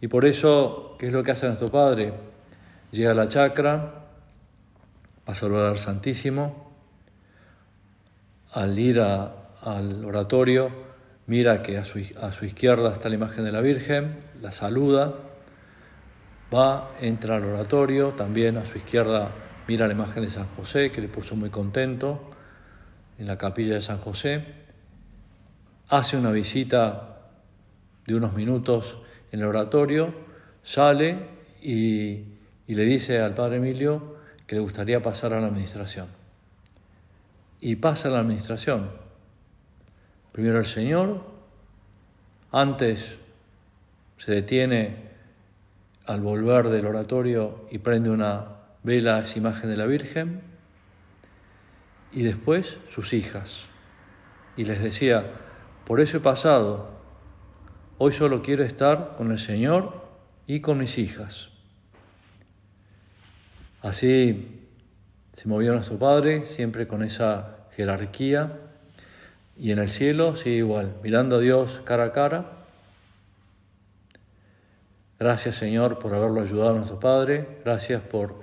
Y 0.00 0.08
por 0.08 0.26
eso, 0.26 0.96
¿qué 0.98 1.06
es 1.06 1.12
lo 1.12 1.22
que 1.22 1.30
hace 1.30 1.46
nuestro 1.46 1.68
Padre? 1.68 2.12
Llega 2.92 3.12
a 3.12 3.14
la 3.14 3.28
chacra, 3.28 4.04
va 5.26 5.32
a 5.32 5.34
saludar 5.34 5.70
al 5.70 5.78
Santísimo, 5.78 6.70
al 8.52 8.78
ir 8.78 9.00
al 9.00 10.04
oratorio, 10.04 10.70
mira 11.26 11.62
que 11.62 11.78
a 11.78 11.84
su, 11.84 12.00
a 12.20 12.32
su 12.32 12.44
izquierda 12.44 12.92
está 12.92 13.08
la 13.08 13.14
imagen 13.14 13.44
de 13.44 13.52
la 13.52 13.60
Virgen, 13.62 14.18
la 14.42 14.52
saluda, 14.52 15.14
va, 16.54 16.92
entra 17.00 17.36
al 17.36 17.44
oratorio, 17.44 18.10
también 18.10 18.58
a 18.58 18.66
su 18.66 18.78
izquierda 18.78 19.32
mira 19.66 19.86
la 19.86 19.94
imagen 19.94 20.22
de 20.22 20.30
San 20.30 20.46
José, 20.48 20.92
que 20.92 21.00
le 21.00 21.08
puso 21.08 21.34
muy 21.34 21.50
contento 21.50 22.30
en 23.18 23.26
la 23.26 23.36
capilla 23.36 23.74
de 23.74 23.80
San 23.80 23.98
José, 23.98 24.44
hace 25.88 26.16
una 26.16 26.30
visita 26.30 27.18
de 28.06 28.14
unos 28.14 28.34
minutos 28.34 28.98
en 29.32 29.40
el 29.40 29.46
oratorio, 29.46 30.14
sale 30.62 31.18
y, 31.62 32.22
y 32.66 32.74
le 32.74 32.84
dice 32.84 33.20
al 33.20 33.34
padre 33.34 33.56
Emilio 33.56 34.16
que 34.46 34.54
le 34.54 34.60
gustaría 34.60 35.02
pasar 35.02 35.34
a 35.34 35.40
la 35.40 35.48
administración. 35.48 36.08
Y 37.60 37.76
pasa 37.76 38.08
a 38.08 38.12
la 38.12 38.20
administración. 38.20 38.90
Primero 40.32 40.60
el 40.60 40.66
Señor, 40.66 41.22
antes 42.52 43.18
se 44.16 44.32
detiene 44.32 45.08
al 46.06 46.20
volver 46.20 46.68
del 46.68 46.86
oratorio 46.86 47.66
y 47.70 47.78
prende 47.78 48.10
una 48.10 48.46
ve 48.82 49.00
las 49.00 49.36
imágenes 49.36 49.70
de 49.70 49.76
la 49.76 49.86
Virgen 49.86 50.47
y 52.12 52.22
después 52.22 52.78
sus 52.90 53.12
hijas. 53.12 53.64
Y 54.56 54.64
les 54.64 54.82
decía, 54.82 55.24
por 55.84 56.00
eso 56.00 56.18
he 56.18 56.20
pasado, 56.20 56.90
hoy 57.98 58.12
solo 58.12 58.42
quiero 58.42 58.64
estar 58.64 59.14
con 59.16 59.30
el 59.30 59.38
Señor 59.38 60.04
y 60.46 60.60
con 60.60 60.78
mis 60.78 60.98
hijas. 60.98 61.50
Así 63.82 64.66
se 65.34 65.48
movió 65.48 65.72
nuestro 65.72 65.98
Padre, 65.98 66.44
siempre 66.46 66.88
con 66.88 67.02
esa 67.02 67.58
jerarquía, 67.76 68.52
y 69.56 69.70
en 69.70 69.78
el 69.78 69.88
cielo 69.88 70.36
sí 70.36 70.50
igual, 70.50 70.96
mirando 71.02 71.36
a 71.36 71.40
Dios 71.40 71.80
cara 71.84 72.04
a 72.04 72.12
cara. 72.12 72.52
Gracias 75.18 75.56
Señor 75.56 75.98
por 75.98 76.14
haberlo 76.14 76.40
ayudado 76.40 76.70
a 76.70 76.74
nuestro 76.74 76.98
Padre, 77.00 77.60
gracias 77.64 78.02
por 78.02 78.40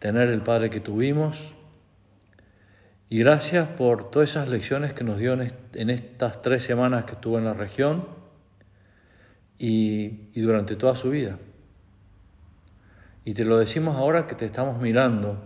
tener 0.00 0.28
el 0.28 0.42
Padre 0.42 0.70
que 0.70 0.80
tuvimos. 0.80 1.53
Y 3.08 3.18
gracias 3.18 3.68
por 3.68 4.10
todas 4.10 4.30
esas 4.30 4.48
lecciones 4.48 4.92
que 4.92 5.04
nos 5.04 5.18
dio 5.18 5.34
en 5.34 5.90
estas 5.90 6.42
tres 6.42 6.62
semanas 6.62 7.04
que 7.04 7.12
estuvo 7.12 7.38
en 7.38 7.44
la 7.44 7.54
región 7.54 8.24
y, 9.58 10.40
durante 10.40 10.76
toda 10.76 10.94
su 10.94 11.10
vida. 11.10 11.38
Y 13.24 13.34
te 13.34 13.44
lo 13.44 13.58
decimos 13.58 13.96
ahora 13.96 14.26
que 14.26 14.34
te 14.34 14.44
estamos 14.44 14.80
mirando 14.80 15.42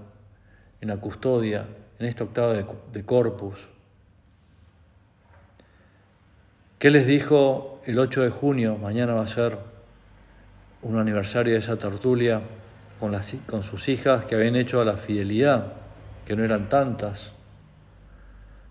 en 0.81 0.89
la 0.89 0.97
custodia, 0.97 1.67
en 1.99 2.07
esta 2.07 2.25
octava 2.25 2.55
de, 2.55 3.05
Corpus. 3.05 3.57
¿Qué 6.79 6.91
les 6.91 7.07
dijo 7.07 7.81
el 7.85 7.99
8 7.99 8.23
de 8.23 8.31
junio? 8.31 8.77
Mañana 8.79 9.15
va 9.15 9.23
a 9.23 9.27
ser 9.27 9.59
un 10.83 10.99
aniversario 10.99 11.53
de 11.53 11.59
esa 11.59 11.77
tertulia 11.77 12.41
con, 13.01 13.11
las, 13.13 13.35
con 13.47 13.63
sus 13.63 13.89
hijas 13.89 14.25
que 14.25 14.35
habían 14.35 14.57
hecho 14.57 14.81
a 14.81 14.85
la 14.85 14.97
fidelidad, 14.97 15.73
que 16.25 16.37
no 16.37 16.45
eran 16.45 16.69
tantas. 16.69 17.35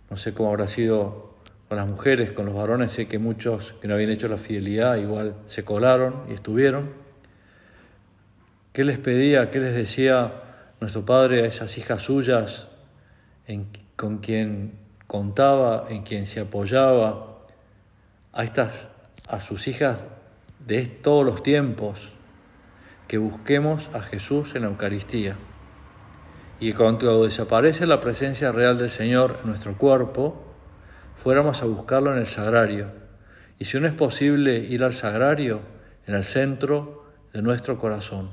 No 0.10 0.18
sé 0.18 0.34
cómo 0.34 0.50
habrá 0.50 0.68
sido 0.68 1.36
con 1.68 1.78
las 1.78 1.88
mujeres, 1.88 2.32
con 2.32 2.46
los 2.46 2.56
varones, 2.56 2.92
sé 2.92 3.08
que 3.08 3.20
muchos 3.20 3.74
que 3.82 3.88
no 3.88 3.96
habían 3.96 4.10
hecho 4.10 4.28
la 4.28 4.38
fidelidad 4.38 4.96
igual 4.98 5.36
se 5.48 5.66
colaron 5.66 6.24
y 6.30 6.34
estuvieron. 6.34 6.92
¿Qué 8.72 8.84
les 8.84 9.00
pedía, 9.00 9.52
qué 9.52 9.60
les 9.60 9.76
decía 9.76 10.34
nuestro 10.80 11.06
Padre 11.06 11.44
a 11.44 11.46
esas 11.46 11.78
hijas 11.78 12.04
suyas 12.04 12.68
con 13.96 14.20
quien 14.20 14.74
contaba, 15.08 15.86
en 15.90 16.04
quien 16.04 16.28
se 16.28 16.40
apoyaba, 16.40 17.40
a, 18.34 18.44
estas, 18.44 18.88
a 19.28 19.42
sus 19.42 19.68
hijas 19.68 19.98
de 20.66 20.86
todos 20.86 21.26
los 21.26 21.44
tiempos? 21.44 22.12
que 23.08 23.18
busquemos 23.18 23.90
a 23.94 24.02
Jesús 24.02 24.54
en 24.56 24.64
la 24.64 24.68
Eucaristía 24.68 25.38
y 26.60 26.74
cuando 26.74 27.24
desaparece 27.24 27.86
la 27.86 28.02
presencia 28.02 28.52
real 28.52 28.78
del 28.78 28.90
Señor 28.90 29.40
en 29.44 29.50
nuestro 29.50 29.78
cuerpo, 29.78 30.44
fuéramos 31.24 31.62
a 31.62 31.66
buscarlo 31.66 32.14
en 32.14 32.20
el 32.20 32.28
sagrario. 32.28 32.92
Y 33.60 33.66
si 33.66 33.80
no 33.80 33.88
es 33.88 33.94
posible 33.94 34.58
ir 34.58 34.84
al 34.84 34.94
sagrario, 34.94 35.62
en 36.08 36.16
el 36.16 36.24
centro 36.24 37.06
de 37.34 37.42
nuestro 37.42 37.78
corazón. 37.78 38.32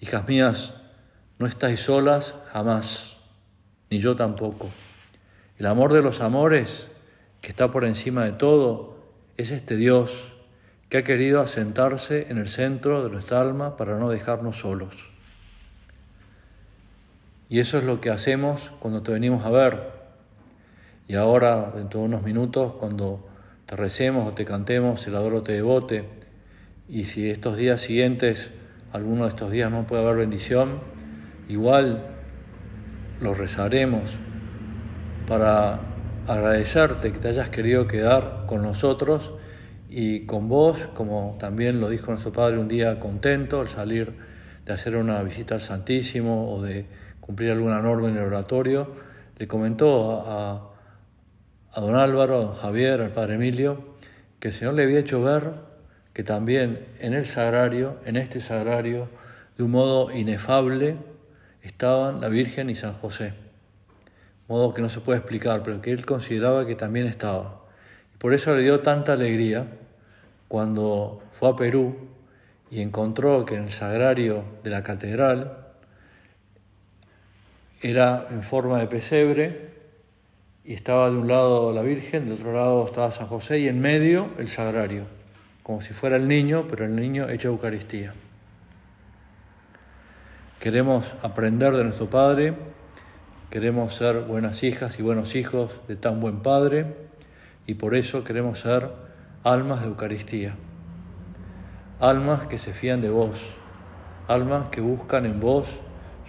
Hijas 0.00 0.26
mías, 0.26 0.74
no 1.38 1.46
estáis 1.46 1.80
solas 1.80 2.34
jamás, 2.52 3.16
ni 3.90 3.98
yo 3.98 4.16
tampoco. 4.16 4.70
El 5.58 5.66
amor 5.66 5.92
de 5.92 6.02
los 6.02 6.20
amores, 6.20 6.88
que 7.42 7.50
está 7.50 7.70
por 7.70 7.84
encima 7.84 8.24
de 8.24 8.32
todo, 8.32 8.98
es 9.36 9.50
este 9.50 9.76
Dios 9.76 10.32
que 10.88 10.98
ha 10.98 11.04
querido 11.04 11.40
asentarse 11.40 12.26
en 12.30 12.38
el 12.38 12.48
centro 12.48 13.04
de 13.04 13.10
nuestra 13.10 13.40
alma 13.40 13.76
para 13.76 13.98
no 13.98 14.08
dejarnos 14.08 14.60
solos. 14.60 14.94
Y 17.48 17.60
eso 17.60 17.78
es 17.78 17.84
lo 17.84 18.00
que 18.00 18.10
hacemos 18.10 18.70
cuando 18.80 19.02
te 19.02 19.12
venimos 19.12 19.44
a 19.44 19.50
ver. 19.50 19.92
Y 21.06 21.14
ahora, 21.14 21.72
dentro 21.74 22.00
de 22.00 22.06
unos 22.06 22.22
minutos, 22.22 22.74
cuando 22.74 23.26
te 23.66 23.76
recemos 23.76 24.28
o 24.28 24.34
te 24.34 24.44
cantemos 24.44 25.06
el 25.06 25.16
adoro 25.16 25.42
te 25.42 25.52
devote, 25.52 26.04
y 26.88 27.04
si 27.04 27.30
estos 27.30 27.56
días 27.56 27.80
siguientes, 27.80 28.50
alguno 28.92 29.24
de 29.24 29.30
estos 29.30 29.50
días 29.50 29.70
no 29.70 29.86
puede 29.86 30.02
haber 30.02 30.16
bendición, 30.16 30.80
igual 31.48 32.06
lo 33.20 33.34
rezaremos 33.34 34.02
para 35.26 35.80
agradecerte 36.26 37.12
que 37.12 37.18
te 37.18 37.28
hayas 37.28 37.50
querido 37.50 37.86
quedar 37.86 38.44
con 38.46 38.62
nosotros 38.62 39.32
y 39.88 40.26
con 40.26 40.48
vos, 40.48 40.78
como 40.94 41.36
también 41.38 41.80
lo 41.80 41.88
dijo 41.88 42.10
nuestro 42.10 42.32
Padre 42.32 42.58
un 42.58 42.68
día 42.68 43.00
contento 43.00 43.60
al 43.60 43.68
salir 43.68 44.14
de 44.64 44.72
hacer 44.72 44.96
una 44.96 45.22
visita 45.22 45.54
al 45.54 45.62
Santísimo 45.62 46.52
o 46.52 46.62
de 46.62 46.86
cumplir 47.28 47.50
alguna 47.50 47.82
norma 47.82 48.08
en 48.08 48.16
el 48.16 48.24
oratorio, 48.24 48.88
le 49.36 49.46
comentó 49.46 50.24
a, 50.26 50.70
don 51.76 51.94
Álvaro, 51.94 52.36
a 52.36 52.44
don 52.46 52.54
Javier, 52.54 53.02
al 53.02 53.12
Padre 53.12 53.34
Emilio, 53.34 53.96
que 54.40 54.48
el 54.48 54.54
Señor 54.54 54.72
le 54.72 54.84
había 54.84 55.00
hecho 55.00 55.22
ver 55.22 55.52
que 56.14 56.24
también 56.24 56.86
en 57.00 57.12
el 57.12 57.26
sagrario, 57.26 57.98
en 58.06 58.16
este 58.16 58.40
sagrario, 58.40 59.10
de 59.58 59.62
un 59.62 59.72
modo 59.72 60.10
inefable, 60.10 60.96
estaban 61.60 62.22
la 62.22 62.28
Virgen 62.28 62.70
y 62.70 62.76
San 62.76 62.94
José. 62.94 63.34
Modo 64.48 64.72
que 64.72 64.80
no 64.80 64.88
se 64.88 65.00
puede 65.00 65.18
explicar, 65.18 65.62
pero 65.62 65.82
que 65.82 65.92
él 65.92 66.06
consideraba 66.06 66.66
que 66.66 66.76
también 66.76 67.04
estaba. 67.04 67.60
Por 68.16 68.32
eso 68.32 68.56
le 68.56 68.62
dio 68.62 68.80
tanta 68.80 69.12
alegría 69.12 69.66
cuando 70.48 71.22
fue 71.32 71.50
a 71.50 71.56
Perú 71.56 71.94
y 72.70 72.80
encontró 72.80 73.44
que 73.44 73.56
en 73.56 73.64
el 73.64 73.70
sagrario 73.70 74.44
de 74.64 74.70
la 74.70 74.82
catedral 74.82 75.67
era 77.80 78.26
en 78.30 78.42
forma 78.42 78.78
de 78.78 78.86
pesebre 78.86 79.70
y 80.64 80.74
estaba 80.74 81.10
de 81.10 81.16
un 81.16 81.28
lado 81.28 81.72
la 81.72 81.82
Virgen, 81.82 82.26
del 82.26 82.34
otro 82.34 82.52
lado 82.52 82.84
estaba 82.84 83.10
San 83.10 83.26
José 83.26 83.60
y 83.60 83.68
en 83.68 83.80
medio 83.80 84.30
el 84.38 84.48
sagrario, 84.48 85.04
como 85.62 85.80
si 85.80 85.94
fuera 85.94 86.16
el 86.16 86.28
niño, 86.28 86.66
pero 86.68 86.84
el 86.84 86.96
niño 86.96 87.28
hecho 87.28 87.48
Eucaristía. 87.48 88.14
Queremos 90.60 91.06
aprender 91.22 91.74
de 91.76 91.84
nuestro 91.84 92.10
Padre 92.10 92.54
queremos 93.50 93.94
ser 93.94 94.20
buenas 94.20 94.62
hijas 94.62 94.98
y 94.98 95.02
buenos 95.02 95.34
hijos 95.34 95.70
de 95.88 95.96
tan 95.96 96.20
buen 96.20 96.40
Padre 96.40 96.94
y 97.66 97.74
por 97.74 97.94
eso 97.94 98.22
queremos 98.22 98.60
ser 98.60 98.90
almas 99.42 99.80
de 99.80 99.86
Eucaristía, 99.86 100.54
almas 101.98 102.46
que 102.46 102.58
se 102.58 102.74
fían 102.74 103.00
de 103.00 103.08
vos, 103.08 103.38
almas 104.26 104.68
que 104.68 104.82
buscan 104.82 105.24
en 105.24 105.40
vos 105.40 105.66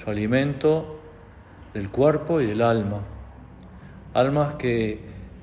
su 0.02 0.10
alimento 0.10 0.99
del 1.74 1.90
cuerpo 1.90 2.42
y 2.42 2.48
del 2.48 2.62
alma, 2.62 3.02
almas 4.14 4.56
que 4.56 5.00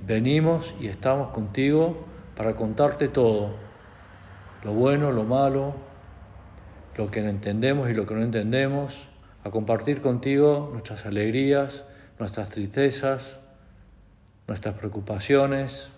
venimos 0.06 0.74
y 0.80 0.88
estamos 0.88 1.32
contigo 1.32 2.04
para 2.36 2.54
contarte 2.54 3.08
todo, 3.08 3.54
lo 4.64 4.72
bueno, 4.72 5.12
lo 5.12 5.24
malo, 5.24 5.74
lo 6.96 7.10
que 7.10 7.20
entendemos 7.20 7.90
y 7.90 7.94
lo 7.94 8.06
que 8.06 8.14
no 8.14 8.22
entendemos, 8.22 8.94
a 9.44 9.50
compartir 9.50 10.00
contigo 10.00 10.70
nuestras 10.72 11.06
alegrías, 11.06 11.84
nuestras 12.18 12.50
tristezas, 12.50 13.38
nuestras 14.46 14.74
preocupaciones. 14.74 15.90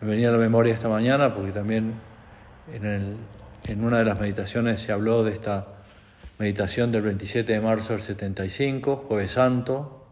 Me 0.00 0.08
venía 0.08 0.28
a 0.28 0.32
la 0.32 0.38
memoria 0.38 0.74
esta 0.74 0.88
mañana 0.88 1.34
porque 1.34 1.52
también 1.52 1.94
en, 2.72 3.16
en 3.68 3.84
una 3.84 3.98
de 3.98 4.04
las 4.04 4.20
meditaciones 4.20 4.80
se 4.80 4.92
habló 4.92 5.24
de 5.24 5.32
esta 5.32 5.66
meditación 6.38 6.92
del 6.92 7.02
27 7.02 7.52
de 7.52 7.60
marzo 7.60 7.92
del 7.94 8.02
75, 8.02 9.04
jueves 9.08 9.32
santo, 9.32 10.06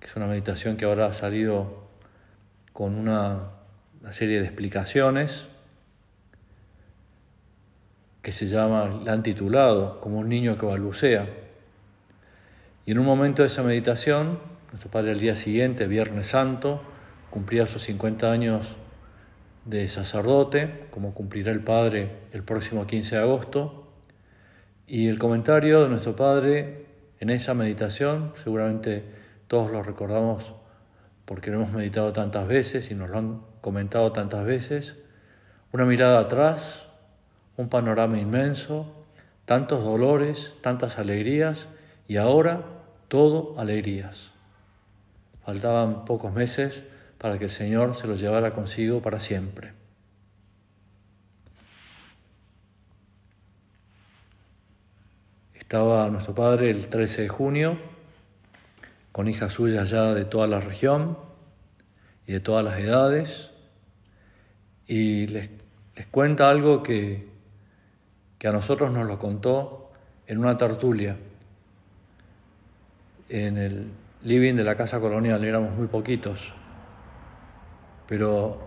que 0.00 0.06
es 0.06 0.16
una 0.16 0.26
meditación 0.26 0.76
que 0.76 0.84
ahora 0.84 1.06
ha 1.06 1.12
salido 1.12 1.88
con 2.72 2.94
una, 2.94 3.50
serie 4.10 4.40
de 4.40 4.46
explicaciones 4.46 5.46
que 8.22 8.32
se 8.32 8.46
llama, 8.46 9.00
la 9.04 9.12
han 9.12 9.22
titulado, 9.22 10.00
como 10.00 10.18
un 10.18 10.28
niño 10.28 10.58
que 10.58 10.66
balbucea. 10.66 11.28
Y 12.84 12.92
en 12.92 12.98
un 12.98 13.06
momento 13.06 13.42
de 13.42 13.48
esa 13.48 13.62
meditación, 13.62 14.38
nuestro 14.70 14.90
padre 14.90 15.12
al 15.12 15.20
día 15.20 15.36
siguiente, 15.36 15.86
Viernes 15.86 16.28
Santo, 16.28 16.82
cumplía 17.30 17.66
sus 17.66 17.82
50 17.82 18.30
años 18.30 18.76
de 19.64 19.88
sacerdote, 19.88 20.86
como 20.90 21.14
cumplirá 21.14 21.52
el 21.52 21.62
padre 21.62 22.10
el 22.32 22.42
próximo 22.42 22.86
15 22.86 23.16
de 23.16 23.22
agosto. 23.22 23.92
Y 24.86 25.08
el 25.08 25.18
comentario 25.18 25.82
de 25.82 25.88
nuestro 25.88 26.16
padre 26.16 26.86
en 27.20 27.30
esa 27.30 27.54
meditación, 27.54 28.32
seguramente 28.42 29.04
todos 29.46 29.70
lo 29.70 29.82
recordamos 29.82 30.54
porque 31.30 31.50
lo 31.50 31.58
hemos 31.58 31.72
meditado 31.72 32.12
tantas 32.12 32.48
veces 32.48 32.90
y 32.90 32.96
nos 32.96 33.08
lo 33.08 33.18
han 33.18 33.42
comentado 33.60 34.10
tantas 34.10 34.44
veces, 34.44 34.96
una 35.70 35.84
mirada 35.84 36.18
atrás, 36.18 36.86
un 37.56 37.68
panorama 37.68 38.18
inmenso, 38.18 38.92
tantos 39.44 39.84
dolores, 39.84 40.54
tantas 40.60 40.98
alegrías 40.98 41.68
y 42.08 42.16
ahora 42.16 42.64
todo 43.06 43.54
alegrías. 43.60 44.32
Faltaban 45.44 46.04
pocos 46.04 46.32
meses 46.32 46.82
para 47.20 47.38
que 47.38 47.44
el 47.44 47.50
Señor 47.50 47.94
se 47.96 48.06
los 48.06 48.20
llevara 48.20 48.52
consigo 48.52 49.00
para 49.02 49.20
siempre. 49.20 49.72
Estaba 55.54 56.08
nuestro 56.08 56.34
padre 56.34 56.70
el 56.70 56.88
13 56.88 57.22
de 57.22 57.28
junio, 57.28 57.78
con 59.12 59.28
hijas 59.28 59.52
suyas 59.52 59.90
ya 59.90 60.14
de 60.14 60.24
toda 60.24 60.46
la 60.46 60.60
región 60.60 61.18
y 62.26 62.32
de 62.32 62.40
todas 62.40 62.64
las 62.64 62.80
edades, 62.80 63.50
y 64.86 65.28
les, 65.28 65.50
les 65.94 66.06
cuenta 66.06 66.50
algo 66.50 66.82
que 66.82 67.30
que 68.40 68.48
a 68.48 68.52
nosotros 68.52 68.90
nos 68.90 69.06
lo 69.06 69.18
contó 69.18 69.92
en 70.26 70.38
una 70.38 70.56
tertulia 70.56 71.14
en 73.28 73.58
el 73.58 73.90
living 74.22 74.54
de 74.54 74.64
la 74.64 74.74
Casa 74.76 74.98
Colonial, 74.98 75.44
éramos 75.44 75.74
muy 75.76 75.88
poquitos, 75.88 76.54
pero 78.10 78.60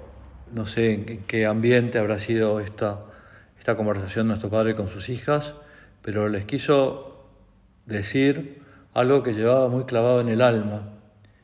no 0.53 0.65
sé 0.65 0.93
en 0.93 1.23
qué 1.25 1.45
ambiente 1.45 1.99
habrá 1.99 2.17
sido 2.17 2.61
esta, 2.61 3.01
esta 3.59 3.75
conversación 3.75 4.25
de 4.25 4.29
nuestro 4.29 4.49
padre 4.49 4.73
con 4.73 4.87
sus 4.87 5.09
hijas, 5.09 5.53
pero 6.01 6.29
les 6.29 6.45
quiso 6.45 7.27
decir 7.85 8.63
algo 8.93 9.21
que 9.21 9.33
llevaba 9.33 9.67
muy 9.67 9.83
clavado 9.83 10.21
en 10.21 10.29
el 10.29 10.41
alma 10.41 10.93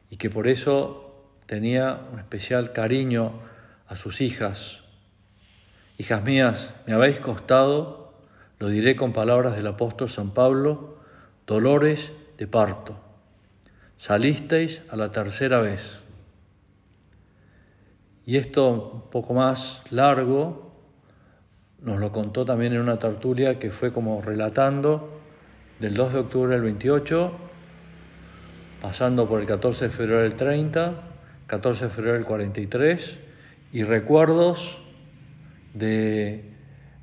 y 0.10 0.16
que 0.16 0.30
por 0.30 0.48
eso 0.48 1.28
tenía 1.46 2.00
un 2.14 2.20
especial 2.20 2.72
cariño 2.72 3.34
a 3.86 3.98
sus 3.98 4.22
hijas. 4.22 4.80
Hijas 5.98 6.24
mías, 6.24 6.74
me 6.88 6.94
habéis 6.94 7.20
costado 7.20 8.00
lo 8.60 8.70
diré 8.70 8.96
con 8.96 9.14
palabras 9.14 9.56
del 9.56 9.68
apóstol 9.68 10.10
San 10.10 10.32
Pablo, 10.32 10.98
dolores 11.48 12.12
de 12.38 12.48
parto. 12.48 12.98
Salisteis 13.98 14.82
a 14.90 14.96
la 14.96 15.12
tercera 15.12 15.60
vez. 15.60 16.02
Y 18.30 18.38
esto 18.38 18.92
un 18.94 19.10
poco 19.10 19.34
más 19.34 19.84
largo 19.90 20.72
nos 21.82 22.00
lo 22.00 22.12
contó 22.12 22.46
también 22.46 22.74
en 22.74 22.82
una 22.82 23.00
tertulia 23.00 23.58
que 23.58 23.72
fue 23.72 23.92
como 23.92 24.22
relatando 24.22 25.20
del 25.80 25.96
2 25.96 26.14
de 26.14 26.20
octubre 26.20 26.54
del 26.54 26.62
28, 26.62 27.32
pasando 28.84 29.28
por 29.28 29.42
el 29.42 29.48
14 29.48 29.86
de 29.86 29.90
febrero 29.90 30.22
del 30.22 30.36
30, 30.36 30.94
14 31.48 31.86
de 31.86 31.90
febrero 31.90 32.18
del 32.18 32.26
43, 32.28 33.18
y 33.74 33.82
recuerdos 33.82 34.78
de 35.74 36.54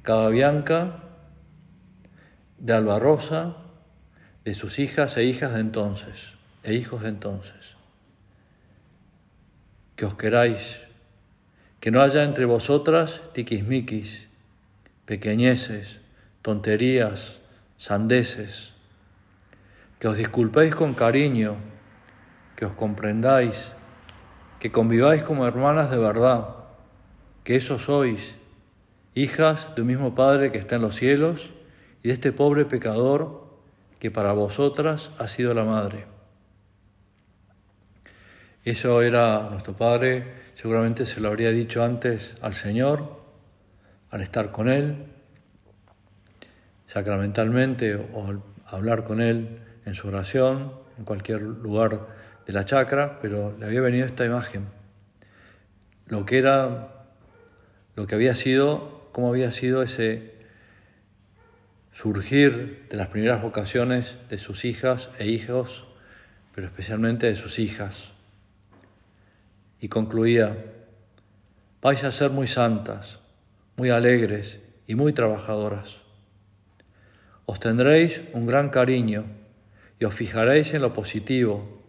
Cadavianca, 0.02 1.02
de 2.58 2.72
Alba 2.72 3.00
Rosa, 3.00 3.56
de 4.44 4.54
sus 4.54 4.78
hijas 4.78 5.16
e 5.16 5.24
hijas 5.24 5.54
de 5.54 5.58
entonces, 5.58 6.34
e 6.62 6.74
hijos 6.74 7.02
de 7.02 7.08
entonces. 7.08 7.74
Que 9.96 10.04
os 10.04 10.14
queráis, 10.14 10.85
que 11.86 11.92
no 11.92 12.02
haya 12.02 12.24
entre 12.24 12.46
vosotras 12.46 13.22
tiquismiquis, 13.32 14.26
pequeñeces, 15.04 16.00
tonterías, 16.42 17.38
sandeces, 17.78 18.74
que 20.00 20.08
os 20.08 20.16
disculpéis 20.16 20.74
con 20.74 20.94
cariño, 20.94 21.54
que 22.56 22.66
os 22.66 22.72
comprendáis, 22.72 23.72
que 24.58 24.72
conviváis 24.72 25.22
como 25.22 25.46
hermanas 25.46 25.88
de 25.92 25.98
verdad, 25.98 26.56
que 27.44 27.54
eso 27.54 27.78
sois, 27.78 28.34
hijas 29.14 29.72
de 29.76 29.82
un 29.82 29.86
mismo 29.86 30.16
Padre 30.16 30.50
que 30.50 30.58
está 30.58 30.74
en 30.74 30.82
los 30.82 30.96
cielos, 30.96 31.52
y 32.02 32.08
de 32.08 32.14
este 32.14 32.32
pobre 32.32 32.64
pecador 32.64 33.46
que 34.00 34.10
para 34.10 34.32
vosotras 34.32 35.12
ha 35.18 35.28
sido 35.28 35.54
la 35.54 35.62
madre. 35.62 36.15
Eso 38.66 39.00
era 39.00 39.48
nuestro 39.48 39.76
Padre, 39.76 40.24
seguramente 40.56 41.06
se 41.06 41.20
lo 41.20 41.28
habría 41.28 41.50
dicho 41.50 41.84
antes 41.84 42.34
al 42.40 42.56
Señor, 42.56 43.22
al 44.10 44.22
estar 44.22 44.50
con 44.50 44.68
Él, 44.68 45.04
sacramentalmente 46.88 47.94
o 47.94 48.26
al 48.26 48.42
hablar 48.66 49.04
con 49.04 49.20
Él 49.20 49.60
en 49.84 49.94
su 49.94 50.08
oración, 50.08 50.72
en 50.98 51.04
cualquier 51.04 51.42
lugar 51.42 52.08
de 52.44 52.52
la 52.52 52.64
chacra, 52.64 53.20
pero 53.22 53.56
le 53.56 53.66
había 53.66 53.80
venido 53.80 54.04
esta 54.04 54.24
imagen, 54.24 54.66
lo 56.08 56.26
que 56.26 56.38
era, 56.38 57.06
lo 57.94 58.08
que 58.08 58.16
había 58.16 58.34
sido, 58.34 59.10
cómo 59.12 59.28
había 59.28 59.52
sido 59.52 59.80
ese 59.80 60.34
surgir 61.92 62.88
de 62.90 62.96
las 62.96 63.10
primeras 63.10 63.42
vocaciones 63.42 64.16
de 64.28 64.38
sus 64.38 64.64
hijas 64.64 65.08
e 65.20 65.28
hijos, 65.28 65.86
pero 66.52 66.66
especialmente 66.66 67.28
de 67.28 67.36
sus 67.36 67.60
hijas. 67.60 68.15
Y 69.80 69.88
concluía, 69.88 70.56
vais 71.82 72.02
a 72.04 72.10
ser 72.10 72.30
muy 72.30 72.46
santas, 72.46 73.20
muy 73.76 73.90
alegres 73.90 74.60
y 74.86 74.94
muy 74.94 75.12
trabajadoras. 75.12 75.98
Os 77.44 77.60
tendréis 77.60 78.22
un 78.32 78.46
gran 78.46 78.70
cariño 78.70 79.24
y 79.98 80.04
os 80.04 80.14
fijaréis 80.14 80.74
en 80.74 80.82
lo 80.82 80.92
positivo, 80.92 81.82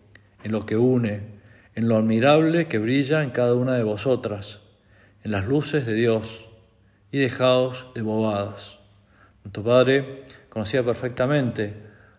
en 0.44 0.52
lo 0.52 0.66
que 0.66 0.78
une, 0.78 1.38
en 1.76 1.88
lo 1.88 1.98
admirable 1.98 2.68
que 2.68 2.80
brilla 2.80 3.24
en 3.24 3.32
cada 3.32 3.54
una 3.56 3.76
de 3.76 3.84
vosotras, 3.84 4.60
en 5.24 5.32
las 5.32 5.46
luces 5.46 5.86
de 5.86 5.94
Dios, 5.94 6.48
y 7.12 7.20
dejaos 7.20 7.88
de 7.96 8.02
bobadas. 8.02 8.78
Tu 9.52 9.64
padre 9.64 10.26
conocía 10.50 10.84
perfectamente 10.84 11.74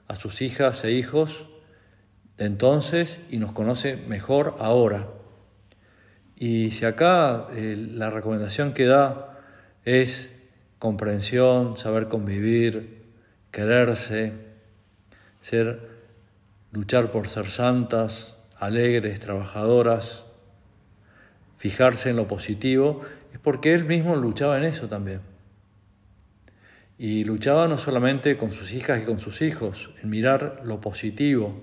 a 0.07 0.16
sus 0.16 0.40
hijas 0.40 0.83
e 0.85 0.92
hijos 0.92 1.44
de 2.38 2.46
entonces 2.46 3.20
y 3.31 3.37
nos 3.37 3.52
conoce 3.52 3.96
mejor 3.96 4.57
ahora. 4.59 5.09
Y 6.40 6.70
si 6.70 6.85
acá 6.85 7.48
eh, 7.51 7.74
la 7.77 8.11
recomendación 8.11 8.72
que 8.72 8.87
da 8.87 9.40
es 9.85 10.31
comprensión, 10.79 11.77
saber 11.77 12.07
convivir, 12.07 13.03
quererse, 13.51 14.35
ser, 15.40 15.81
luchar 16.70 17.11
por 17.11 17.27
ser 17.27 17.51
santas, 17.51 18.37
alegres, 18.57 19.18
trabajadoras, 19.18 20.27
fijarse 21.57 22.11
en 22.11 22.16
lo 22.16 22.29
positivo, 22.29 23.03
es 23.33 23.40
porque 23.40 23.74
él 23.74 23.85
mismo 23.85 24.14
luchaba 24.14 24.59
en 24.59 24.64
eso 24.64 24.87
también. 24.88 25.22
Y 26.98 27.24
luchaba 27.24 27.66
no 27.66 27.79
solamente 27.79 28.38
con 28.38 28.53
sus 28.53 28.72
hijas 28.72 29.03
y 29.03 29.07
con 29.07 29.18
sus 29.18 29.42
hijos, 29.42 29.90
en 30.05 30.11
mirar 30.11 30.62
lo 30.64 30.81
positivo, 30.81 31.61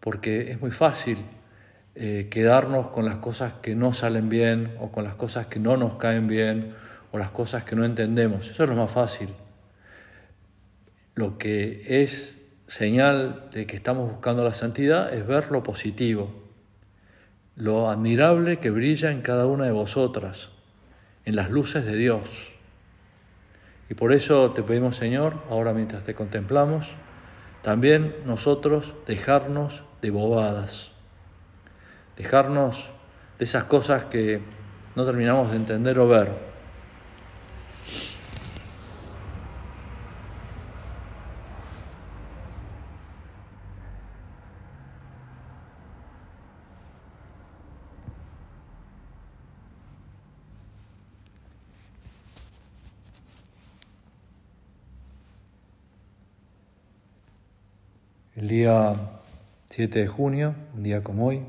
porque 0.00 0.50
es 0.50 0.60
muy 0.60 0.72
fácil 0.72 1.18
eh, 1.94 2.28
quedarnos 2.30 2.88
con 2.88 3.04
las 3.04 3.16
cosas 3.16 3.54
que 3.60 3.74
no 3.74 3.92
salen 3.92 4.28
bien 4.28 4.76
o 4.80 4.90
con 4.90 5.04
las 5.04 5.14
cosas 5.14 5.46
que 5.48 5.60
no 5.60 5.76
nos 5.76 5.96
caen 5.96 6.26
bien 6.26 6.74
o 7.12 7.18
las 7.18 7.30
cosas 7.30 7.64
que 7.64 7.76
no 7.76 7.84
entendemos. 7.84 8.48
Eso 8.48 8.64
es 8.64 8.70
lo 8.70 8.76
más 8.76 8.90
fácil. 8.90 9.28
Lo 11.14 11.36
que 11.36 12.02
es 12.02 12.36
señal 12.66 13.50
de 13.52 13.66
que 13.66 13.76
estamos 13.76 14.10
buscando 14.10 14.42
la 14.42 14.54
santidad 14.54 15.12
es 15.12 15.26
ver 15.26 15.50
lo 15.50 15.62
positivo, 15.62 16.32
lo 17.54 17.90
admirable 17.90 18.58
que 18.60 18.70
brilla 18.70 19.10
en 19.10 19.20
cada 19.20 19.46
una 19.46 19.66
de 19.66 19.72
vosotras, 19.72 20.48
en 21.26 21.36
las 21.36 21.50
luces 21.50 21.84
de 21.84 21.96
Dios. 21.96 22.52
Y 23.90 23.94
por 23.94 24.14
eso 24.14 24.52
te 24.52 24.62
pedimos, 24.62 24.96
Señor, 24.96 25.42
ahora 25.50 25.74
mientras 25.74 26.04
te 26.04 26.14
contemplamos, 26.14 26.88
también 27.60 28.16
nosotros 28.24 28.94
dejarnos 29.06 29.82
de 30.00 30.10
bobadas, 30.10 30.91
dejarnos 32.16 32.90
de 33.38 33.44
esas 33.44 33.64
cosas 33.64 34.04
que 34.04 34.40
no 34.94 35.04
terminamos 35.04 35.50
de 35.50 35.56
entender 35.56 35.98
o 35.98 36.08
ver. 36.08 36.52
El 58.34 58.48
día 58.48 58.94
7 59.68 60.00
de 60.00 60.06
junio, 60.08 60.54
un 60.74 60.82
día 60.82 61.02
como 61.02 61.26
hoy, 61.26 61.44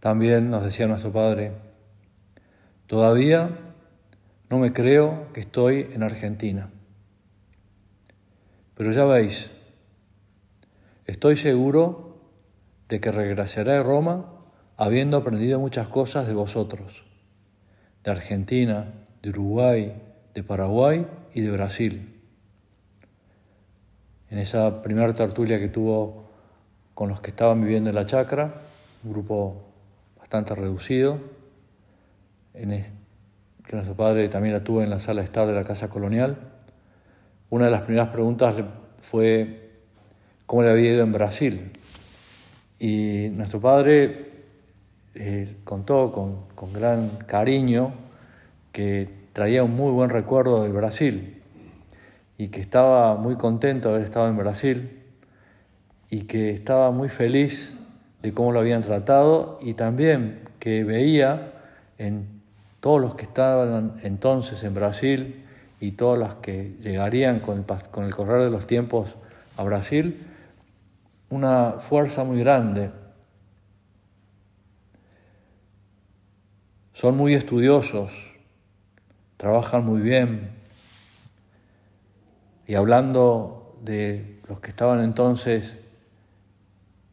también 0.00 0.50
nos 0.50 0.64
decía 0.64 0.86
nuestro 0.86 1.12
Padre, 1.12 1.52
todavía 2.86 3.50
no 4.48 4.58
me 4.58 4.72
creo 4.72 5.32
que 5.32 5.40
estoy 5.40 5.88
en 5.92 6.02
Argentina, 6.02 6.70
pero 8.74 8.90
ya 8.90 9.04
veis, 9.04 9.50
estoy 11.06 11.36
seguro 11.36 12.18
de 12.88 13.00
que 13.00 13.12
regresaré 13.12 13.76
a 13.76 13.82
Roma 13.82 14.32
habiendo 14.76 15.18
aprendido 15.18 15.60
muchas 15.60 15.88
cosas 15.88 16.26
de 16.26 16.34
vosotros, 16.34 17.04
de 18.02 18.10
Argentina, 18.10 18.92
de 19.22 19.30
Uruguay, 19.30 19.94
de 20.34 20.42
Paraguay 20.42 21.06
y 21.34 21.42
de 21.42 21.50
Brasil 21.50 22.10
en 24.30 24.38
esa 24.38 24.82
primera 24.82 25.12
tertulia 25.12 25.58
que 25.58 25.68
tuvo 25.68 26.24
con 26.94 27.08
los 27.08 27.20
que 27.20 27.30
estaban 27.30 27.60
viviendo 27.60 27.90
en 27.90 27.96
la 27.96 28.06
chacra, 28.06 28.54
un 29.04 29.12
grupo 29.12 29.69
bastante 30.30 30.54
reducido, 30.54 31.18
en 32.54 32.70
que 33.66 33.72
nuestro 33.74 33.96
padre 33.96 34.28
también 34.28 34.54
la 34.54 34.62
tuvo 34.62 34.80
en 34.80 34.88
la 34.88 35.00
sala 35.00 35.22
de 35.22 35.24
estar 35.24 35.44
de 35.44 35.52
la 35.52 35.64
Casa 35.64 35.90
Colonial. 35.90 36.36
Una 37.50 37.64
de 37.64 37.72
las 37.72 37.82
primeras 37.82 38.10
preguntas 38.10 38.54
fue 39.02 39.72
cómo 40.46 40.62
le 40.62 40.70
había 40.70 40.92
ido 40.92 41.02
en 41.02 41.10
Brasil. 41.10 41.72
Y 42.78 43.30
nuestro 43.32 43.60
padre 43.60 44.30
eh, 45.16 45.56
contó 45.64 46.12
con, 46.12 46.46
con 46.54 46.72
gran 46.72 47.08
cariño 47.26 47.92
que 48.70 49.08
traía 49.32 49.64
un 49.64 49.74
muy 49.74 49.90
buen 49.90 50.10
recuerdo 50.10 50.62
del 50.62 50.72
Brasil, 50.72 51.42
y 52.38 52.50
que 52.50 52.60
estaba 52.60 53.16
muy 53.16 53.34
contento 53.34 53.88
de 53.88 53.94
haber 53.96 54.06
estado 54.06 54.28
en 54.28 54.36
Brasil 54.36 54.90
y 56.08 56.22
que 56.22 56.50
estaba 56.50 56.92
muy 56.92 57.08
feliz 57.08 57.74
de 58.22 58.34
cómo 58.34 58.52
lo 58.52 58.60
habían 58.60 58.82
tratado 58.82 59.58
y 59.62 59.74
también 59.74 60.48
que 60.58 60.84
veía 60.84 61.52
en 61.98 62.40
todos 62.80 63.00
los 63.00 63.14
que 63.14 63.24
estaban 63.24 64.00
entonces 64.02 64.62
en 64.62 64.74
Brasil 64.74 65.44
y 65.80 65.92
todos 65.92 66.18
los 66.18 66.34
que 66.36 66.76
llegarían 66.80 67.40
con 67.40 67.58
el, 67.58 67.64
con 67.90 68.04
el 68.04 68.14
correr 68.14 68.42
de 68.42 68.50
los 68.50 68.66
tiempos 68.66 69.16
a 69.56 69.64
Brasil, 69.64 70.18
una 71.30 71.72
fuerza 71.78 72.24
muy 72.24 72.40
grande. 72.40 72.90
Son 76.92 77.16
muy 77.16 77.34
estudiosos, 77.34 78.12
trabajan 79.38 79.86
muy 79.86 80.02
bien, 80.02 80.60
y 82.70 82.76
hablando 82.76 83.74
de 83.82 84.38
los 84.48 84.60
que 84.60 84.70
estaban 84.70 85.02
entonces 85.02 85.76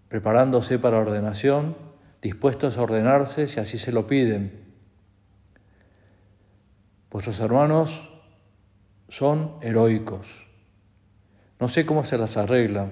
preparándose 0.07 0.79
para 0.79 0.97
ordenación, 0.97 1.75
dispuestos 2.21 2.77
a 2.77 2.83
ordenarse 2.83 3.47
si 3.47 3.59
así 3.59 3.77
se 3.77 3.91
lo 3.91 4.07
piden. 4.07 4.65
Vuestros 7.11 7.39
hermanos 7.39 8.09
son 9.09 9.55
heroicos. 9.61 10.47
No 11.59 11.67
sé 11.67 11.85
cómo 11.85 12.03
se 12.03 12.17
las 12.17 12.37
arreglan, 12.37 12.91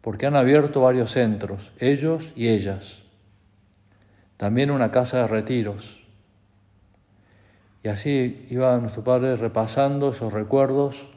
porque 0.00 0.26
han 0.26 0.36
abierto 0.36 0.82
varios 0.82 1.12
centros, 1.12 1.72
ellos 1.78 2.32
y 2.36 2.48
ellas. 2.48 3.02
También 4.36 4.70
una 4.70 4.90
casa 4.90 5.18
de 5.18 5.28
retiros. 5.28 6.04
Y 7.82 7.88
así 7.88 8.46
iba 8.50 8.76
nuestro 8.78 9.04
padre 9.04 9.36
repasando 9.36 10.10
esos 10.10 10.32
recuerdos 10.32 11.08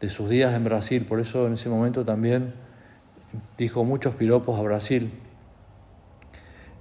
de 0.00 0.08
sus 0.08 0.28
días 0.28 0.54
en 0.54 0.64
Brasil, 0.64 1.06
por 1.06 1.20
eso 1.20 1.46
en 1.46 1.54
ese 1.54 1.68
momento 1.68 2.04
también 2.04 2.54
dijo 3.58 3.84
muchos 3.84 4.14
piropos 4.14 4.58
a 4.58 4.62
Brasil. 4.62 5.12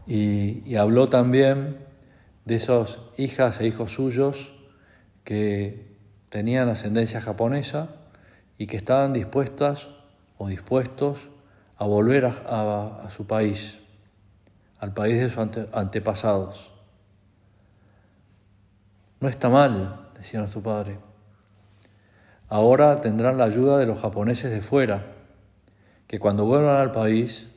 Y, 0.07 0.75
habló 0.75 1.09
también 1.09 1.77
de 2.45 2.55
esas 2.55 2.99
hijas 3.17 3.59
e 3.61 3.67
hijos 3.67 3.93
suyos 3.93 4.53
que 5.23 5.95
tenían 6.29 6.69
ascendencia 6.69 7.21
japonesa 7.21 7.89
y 8.57 8.67
que 8.67 8.77
estaban 8.77 9.13
dispuestas 9.13 9.89
o 10.37 10.47
dispuestos 10.47 11.19
a 11.77 11.85
volver 11.85 12.25
a, 12.25 13.07
su 13.09 13.25
país, 13.25 13.79
al 14.79 14.93
país 14.93 15.19
de 15.19 15.29
sus 15.29 15.37
antepasados. 15.73 16.71
No 19.19 19.29
está 19.29 19.49
mal, 19.49 20.09
decía 20.17 20.39
nuestro 20.39 20.61
padre. 20.61 20.97
Ahora 22.49 22.99
tendrán 23.01 23.37
la 23.37 23.45
ayuda 23.45 23.77
de 23.77 23.85
los 23.85 23.99
japoneses 23.99 24.51
de 24.51 24.61
fuera, 24.61 25.20
que 26.11 26.19
cuando 26.19 26.43
vuelvan 26.43 26.75
al 26.75 26.91
país, 26.91 27.47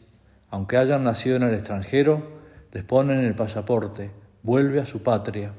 aunque 0.49 0.77
hayan 0.77 1.03
nacido 1.03 1.35
en 1.35 1.43
el 1.43 1.55
extranjero, 1.55 2.23
les 2.71 2.85
ponen 2.85 3.19
el 3.19 3.35
pasaporte, 3.35 4.12
vuelve 4.45 4.81
a 4.81 4.87
su 4.87 5.03
patria, 5.03 5.51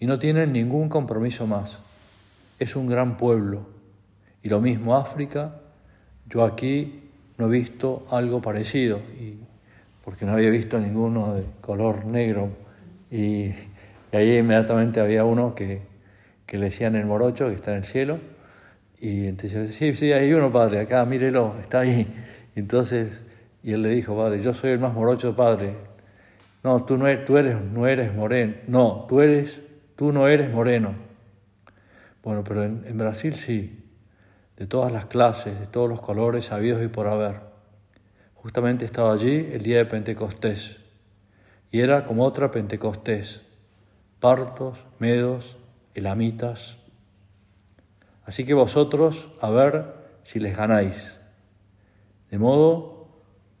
y 0.00 0.06
no 0.06 0.18
tienen 0.18 0.50
ningún 0.50 0.88
compromiso 0.88 1.46
más. 1.46 1.78
Es 2.58 2.74
un 2.74 2.86
gran 2.86 3.18
pueblo, 3.18 3.66
y 4.42 4.48
lo 4.48 4.62
mismo 4.62 4.96
África, 4.96 5.56
yo 6.26 6.42
aquí 6.44 7.02
no 7.36 7.48
he 7.48 7.50
visto 7.50 8.06
algo 8.10 8.40
parecido, 8.40 8.96
y, 9.20 9.36
porque 10.02 10.24
no 10.24 10.32
había 10.32 10.48
visto 10.48 10.80
ninguno 10.80 11.34
de 11.34 11.44
color 11.60 12.06
negro, 12.06 12.48
y, 13.10 13.50
ahí 14.10 14.38
inmediatamente 14.38 15.00
había 15.00 15.26
uno 15.26 15.54
que, 15.54 15.82
que 16.46 16.56
le 16.56 16.64
decían 16.64 16.96
el 16.96 17.04
morocho, 17.04 17.48
que 17.48 17.56
está 17.56 17.72
en 17.72 17.76
el 17.76 17.84
cielo, 17.84 18.20
y 19.00 19.26
entonces, 19.26 19.74
sí, 19.74 19.94
sí, 19.94 20.12
hay 20.12 20.32
uno, 20.32 20.50
padre, 20.50 20.80
acá, 20.80 21.04
mírelo, 21.04 21.54
está 21.60 21.80
ahí. 21.80 22.06
Entonces, 22.54 23.22
y 23.62 23.72
él 23.72 23.82
le 23.82 23.90
dijo, 23.90 24.16
padre, 24.16 24.42
yo 24.42 24.54
soy 24.54 24.70
el 24.70 24.78
más 24.78 24.94
morocho, 24.94 25.36
padre. 25.36 25.74
No, 26.62 26.84
tú 26.84 26.96
no 26.96 27.06
eres, 27.06 27.24
tú 27.24 27.36
eres, 27.36 27.60
no 27.60 27.86
eres 27.86 28.14
moreno. 28.14 28.54
No, 28.66 29.06
tú 29.08 29.20
eres, 29.20 29.60
tú 29.96 30.12
no 30.12 30.28
eres 30.28 30.50
moreno. 30.50 30.94
Bueno, 32.22 32.42
pero 32.42 32.64
en, 32.64 32.84
en 32.86 32.96
Brasil 32.96 33.34
sí, 33.34 33.84
de 34.56 34.66
todas 34.66 34.90
las 34.90 35.06
clases, 35.06 35.60
de 35.60 35.66
todos 35.66 35.88
los 35.88 36.00
colores 36.00 36.50
habidos 36.50 36.82
y 36.82 36.88
por 36.88 37.06
haber. 37.06 37.40
Justamente 38.34 38.84
estaba 38.84 39.12
allí 39.12 39.48
el 39.52 39.62
día 39.62 39.78
de 39.78 39.84
Pentecostés. 39.84 40.78
Y 41.70 41.80
era 41.80 42.04
como 42.06 42.24
otra 42.24 42.50
Pentecostés. 42.50 43.42
Partos, 44.20 44.78
medos, 44.98 45.56
elamitas, 45.94 46.78
Así 48.26 48.44
que 48.44 48.54
vosotros, 48.54 49.30
a 49.40 49.50
ver 49.50 49.94
si 50.24 50.40
les 50.40 50.56
ganáis. 50.56 51.16
De 52.28 52.38
modo 52.38 53.08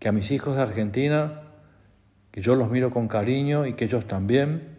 que 0.00 0.08
a 0.08 0.12
mis 0.12 0.32
hijos 0.32 0.56
de 0.56 0.62
Argentina, 0.62 1.42
que 2.32 2.40
yo 2.40 2.56
los 2.56 2.68
miro 2.68 2.90
con 2.90 3.06
cariño 3.06 3.64
y 3.64 3.74
que 3.74 3.84
ellos 3.84 4.06
también, 4.06 4.76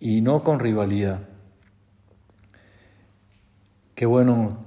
y 0.00 0.20
no 0.20 0.42
con 0.42 0.58
rivalidad. 0.58 1.20
Qué 3.94 4.04
bueno 4.04 4.64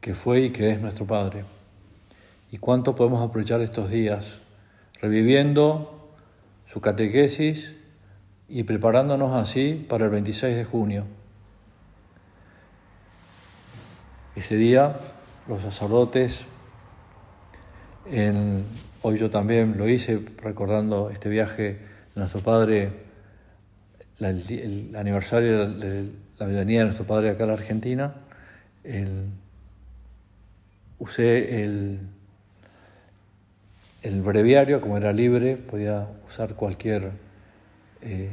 que 0.00 0.14
fue 0.14 0.42
y 0.42 0.50
que 0.50 0.70
es 0.70 0.80
nuestro 0.80 1.06
Padre. 1.06 1.44
Y 2.52 2.58
cuánto 2.58 2.94
podemos 2.94 3.20
aprovechar 3.20 3.60
estos 3.60 3.90
días 3.90 4.38
reviviendo 5.00 6.14
su 6.66 6.80
catequesis 6.80 7.74
y 8.48 8.62
preparándonos 8.62 9.32
así 9.32 9.86
para 9.88 10.04
el 10.04 10.10
26 10.12 10.54
de 10.54 10.64
junio 10.64 11.19
Ese 14.40 14.56
día 14.56 14.96
los 15.48 15.60
sacerdotes, 15.60 16.46
hoy 19.02 19.18
yo 19.18 19.28
también 19.28 19.76
lo 19.76 19.86
hice 19.86 20.18
recordando 20.42 21.10
este 21.10 21.28
viaje 21.28 21.62
de 21.64 21.78
nuestro 22.14 22.40
Padre, 22.40 22.90
el, 24.18 24.96
aniversario 24.96 25.68
de 25.68 26.08
la 26.38 26.46
venida 26.46 26.78
de 26.78 26.84
nuestro 26.86 27.06
Padre 27.06 27.28
acá 27.28 27.44
a 27.44 27.48
la 27.48 27.52
Argentina, 27.52 28.14
usé 30.98 31.62
el, 31.62 32.00
breviario, 34.22 34.80
como 34.80 34.96
era 34.96 35.12
libre, 35.12 35.58
podía 35.58 36.08
usar 36.26 36.54
cualquier 36.54 37.10
eh, 38.00 38.30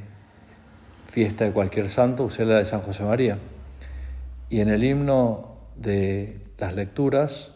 fiesta 1.06 1.44
de 1.44 1.52
cualquier 1.52 1.90
santo, 1.90 2.24
usé 2.24 2.46
la 2.46 2.60
de 2.60 2.66
San 2.66 2.80
José 2.80 3.04
María. 3.04 3.38
Y 4.50 4.62
en 4.62 4.70
el 4.70 4.82
himno 4.86 5.57
de 5.80 6.40
las 6.58 6.76
lecturas, 6.76 7.52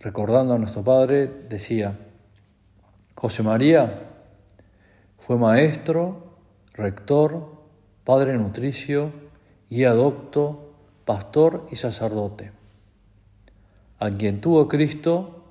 recordando 0.00 0.54
a 0.54 0.58
nuestro 0.58 0.82
Padre, 0.82 1.30
decía, 1.48 1.98
José 3.14 3.42
María 3.42 4.10
fue 5.18 5.38
maestro, 5.38 6.36
rector, 6.74 7.54
padre 8.04 8.36
nutricio, 8.36 9.12
guía 9.70 9.92
docto, 9.92 10.74
pastor 11.04 11.66
y 11.70 11.76
sacerdote. 11.76 12.52
A 13.98 14.10
quien 14.10 14.40
tuvo 14.40 14.68
Cristo, 14.68 15.44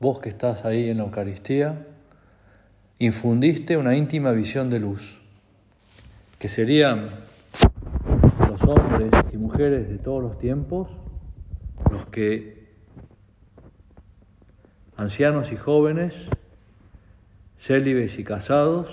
vos 0.00 0.20
que 0.20 0.30
estás 0.30 0.64
ahí 0.64 0.88
en 0.88 0.98
la 0.98 1.04
Eucaristía, 1.04 1.86
infundiste 2.98 3.76
una 3.76 3.96
íntima 3.96 4.30
visión 4.30 4.70
de 4.70 4.80
luz, 4.80 5.20
que 6.38 6.48
serían 6.48 7.08
los 7.08 7.31
hombres 8.72 9.10
y 9.32 9.36
mujeres 9.36 9.88
de 9.88 9.98
todos 9.98 10.22
los 10.22 10.38
tiempos 10.38 10.88
los 11.90 12.06
que, 12.08 12.72
ancianos 14.96 15.52
y 15.52 15.56
jóvenes, 15.56 16.14
célibes 17.60 18.18
y 18.18 18.24
casados, 18.24 18.88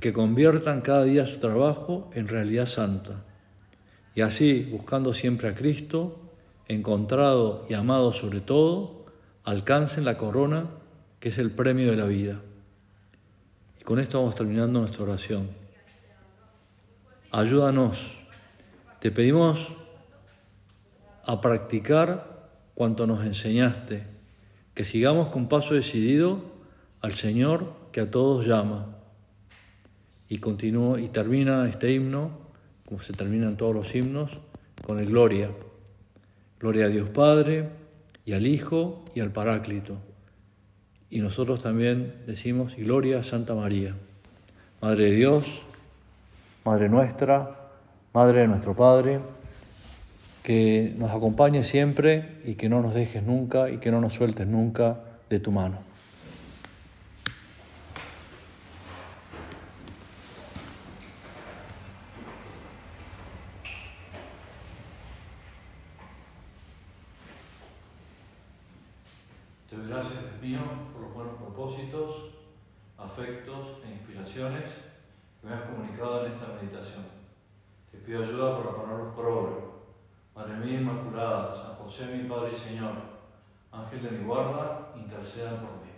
que 0.00 0.12
conviertan 0.12 0.82
cada 0.82 1.04
día 1.04 1.24
su 1.24 1.38
trabajo 1.38 2.10
en 2.14 2.28
realidad 2.28 2.66
santa. 2.66 3.24
Y 4.14 4.20
así, 4.20 4.68
buscando 4.70 5.14
siempre 5.14 5.48
a 5.48 5.54
Cristo, 5.54 6.20
encontrado 6.68 7.64
y 7.68 7.74
amado 7.74 8.12
sobre 8.12 8.40
todo, 8.40 9.06
alcancen 9.44 10.04
la 10.04 10.16
corona 10.16 10.66
que 11.20 11.30
es 11.30 11.38
el 11.38 11.50
premio 11.50 11.90
de 11.90 11.96
la 11.96 12.04
vida. 12.04 12.42
Y 13.80 13.84
con 13.84 13.98
esto 13.98 14.18
vamos 14.18 14.36
terminando 14.36 14.80
nuestra 14.80 15.04
oración. 15.04 15.48
Ayúdanos. 17.30 18.23
Te 19.04 19.10
pedimos 19.10 19.68
a 21.26 21.42
practicar 21.42 22.48
cuanto 22.74 23.06
nos 23.06 23.22
enseñaste, 23.22 24.04
que 24.72 24.86
sigamos 24.86 25.28
con 25.28 25.46
paso 25.46 25.74
decidido 25.74 26.40
al 27.02 27.12
Señor 27.12 27.74
que 27.92 28.00
a 28.00 28.10
todos 28.10 28.46
llama. 28.46 28.96
Y 30.26 30.38
continúa 30.38 30.98
y 31.02 31.08
termina 31.08 31.68
este 31.68 31.92
himno, 31.92 32.30
como 32.86 33.02
se 33.02 33.12
terminan 33.12 33.58
todos 33.58 33.74
los 33.74 33.94
himnos, 33.94 34.38
con 34.86 34.98
el 34.98 35.10
gloria. 35.10 35.50
Gloria 36.58 36.86
a 36.86 36.88
Dios 36.88 37.10
Padre 37.10 37.68
y 38.24 38.32
al 38.32 38.46
Hijo 38.46 39.04
y 39.14 39.20
al 39.20 39.32
Paráclito. 39.32 39.98
Y 41.10 41.18
nosotros 41.18 41.60
también 41.60 42.22
decimos, 42.26 42.72
y 42.78 42.84
gloria 42.84 43.18
a 43.18 43.22
Santa 43.22 43.54
María, 43.54 43.94
Madre 44.80 45.10
de 45.10 45.10
Dios, 45.10 45.44
Madre 46.64 46.88
nuestra, 46.88 47.63
Madre 48.14 48.42
de 48.42 48.46
nuestro 48.46 48.76
Padre, 48.76 49.18
que 50.44 50.94
nos 50.96 51.10
acompañe 51.10 51.64
siempre 51.64 52.40
y 52.44 52.54
que 52.54 52.68
no 52.68 52.80
nos 52.80 52.94
dejes 52.94 53.24
nunca 53.24 53.68
y 53.70 53.78
que 53.78 53.90
no 53.90 54.00
nos 54.00 54.12
sueltes 54.14 54.46
nunca 54.46 55.00
de 55.28 55.40
tu 55.40 55.50
mano. 55.50 55.78
Te 69.68 69.76
doy 69.76 69.88
gracias, 69.88 70.12
Dios 70.12 70.40
mío, 70.40 70.60
por 70.92 71.02
los 71.02 71.14
buenos 71.14 71.34
propósitos, 71.34 72.30
afectos 72.96 73.78
e 73.84 73.90
inspiraciones 73.90 74.62
que 75.40 75.48
me 75.48 75.54
has 75.54 75.62
comunicado 75.62 76.24
en 76.24 76.32
esta 76.34 76.46
meditación. 76.62 77.24
Te 77.94 78.00
pido 78.00 78.24
ayuda 78.24 78.58
para 78.58 78.76
ponerlos 78.76 79.14
por 79.14 79.26
obra. 79.26 79.52
Madre 80.34 80.56
mía 80.56 80.80
Inmaculada, 80.80 81.54
San 81.54 81.74
José 81.76 82.06
mi 82.06 82.28
Padre 82.28 82.54
y 82.56 82.68
Señor, 82.68 82.92
Ángel 83.70 83.93
de 84.04 84.18
mi 84.18 84.24
guarda, 84.24 84.92
intercedan 84.96 85.56
por 85.60 85.70
mí. 85.84 85.93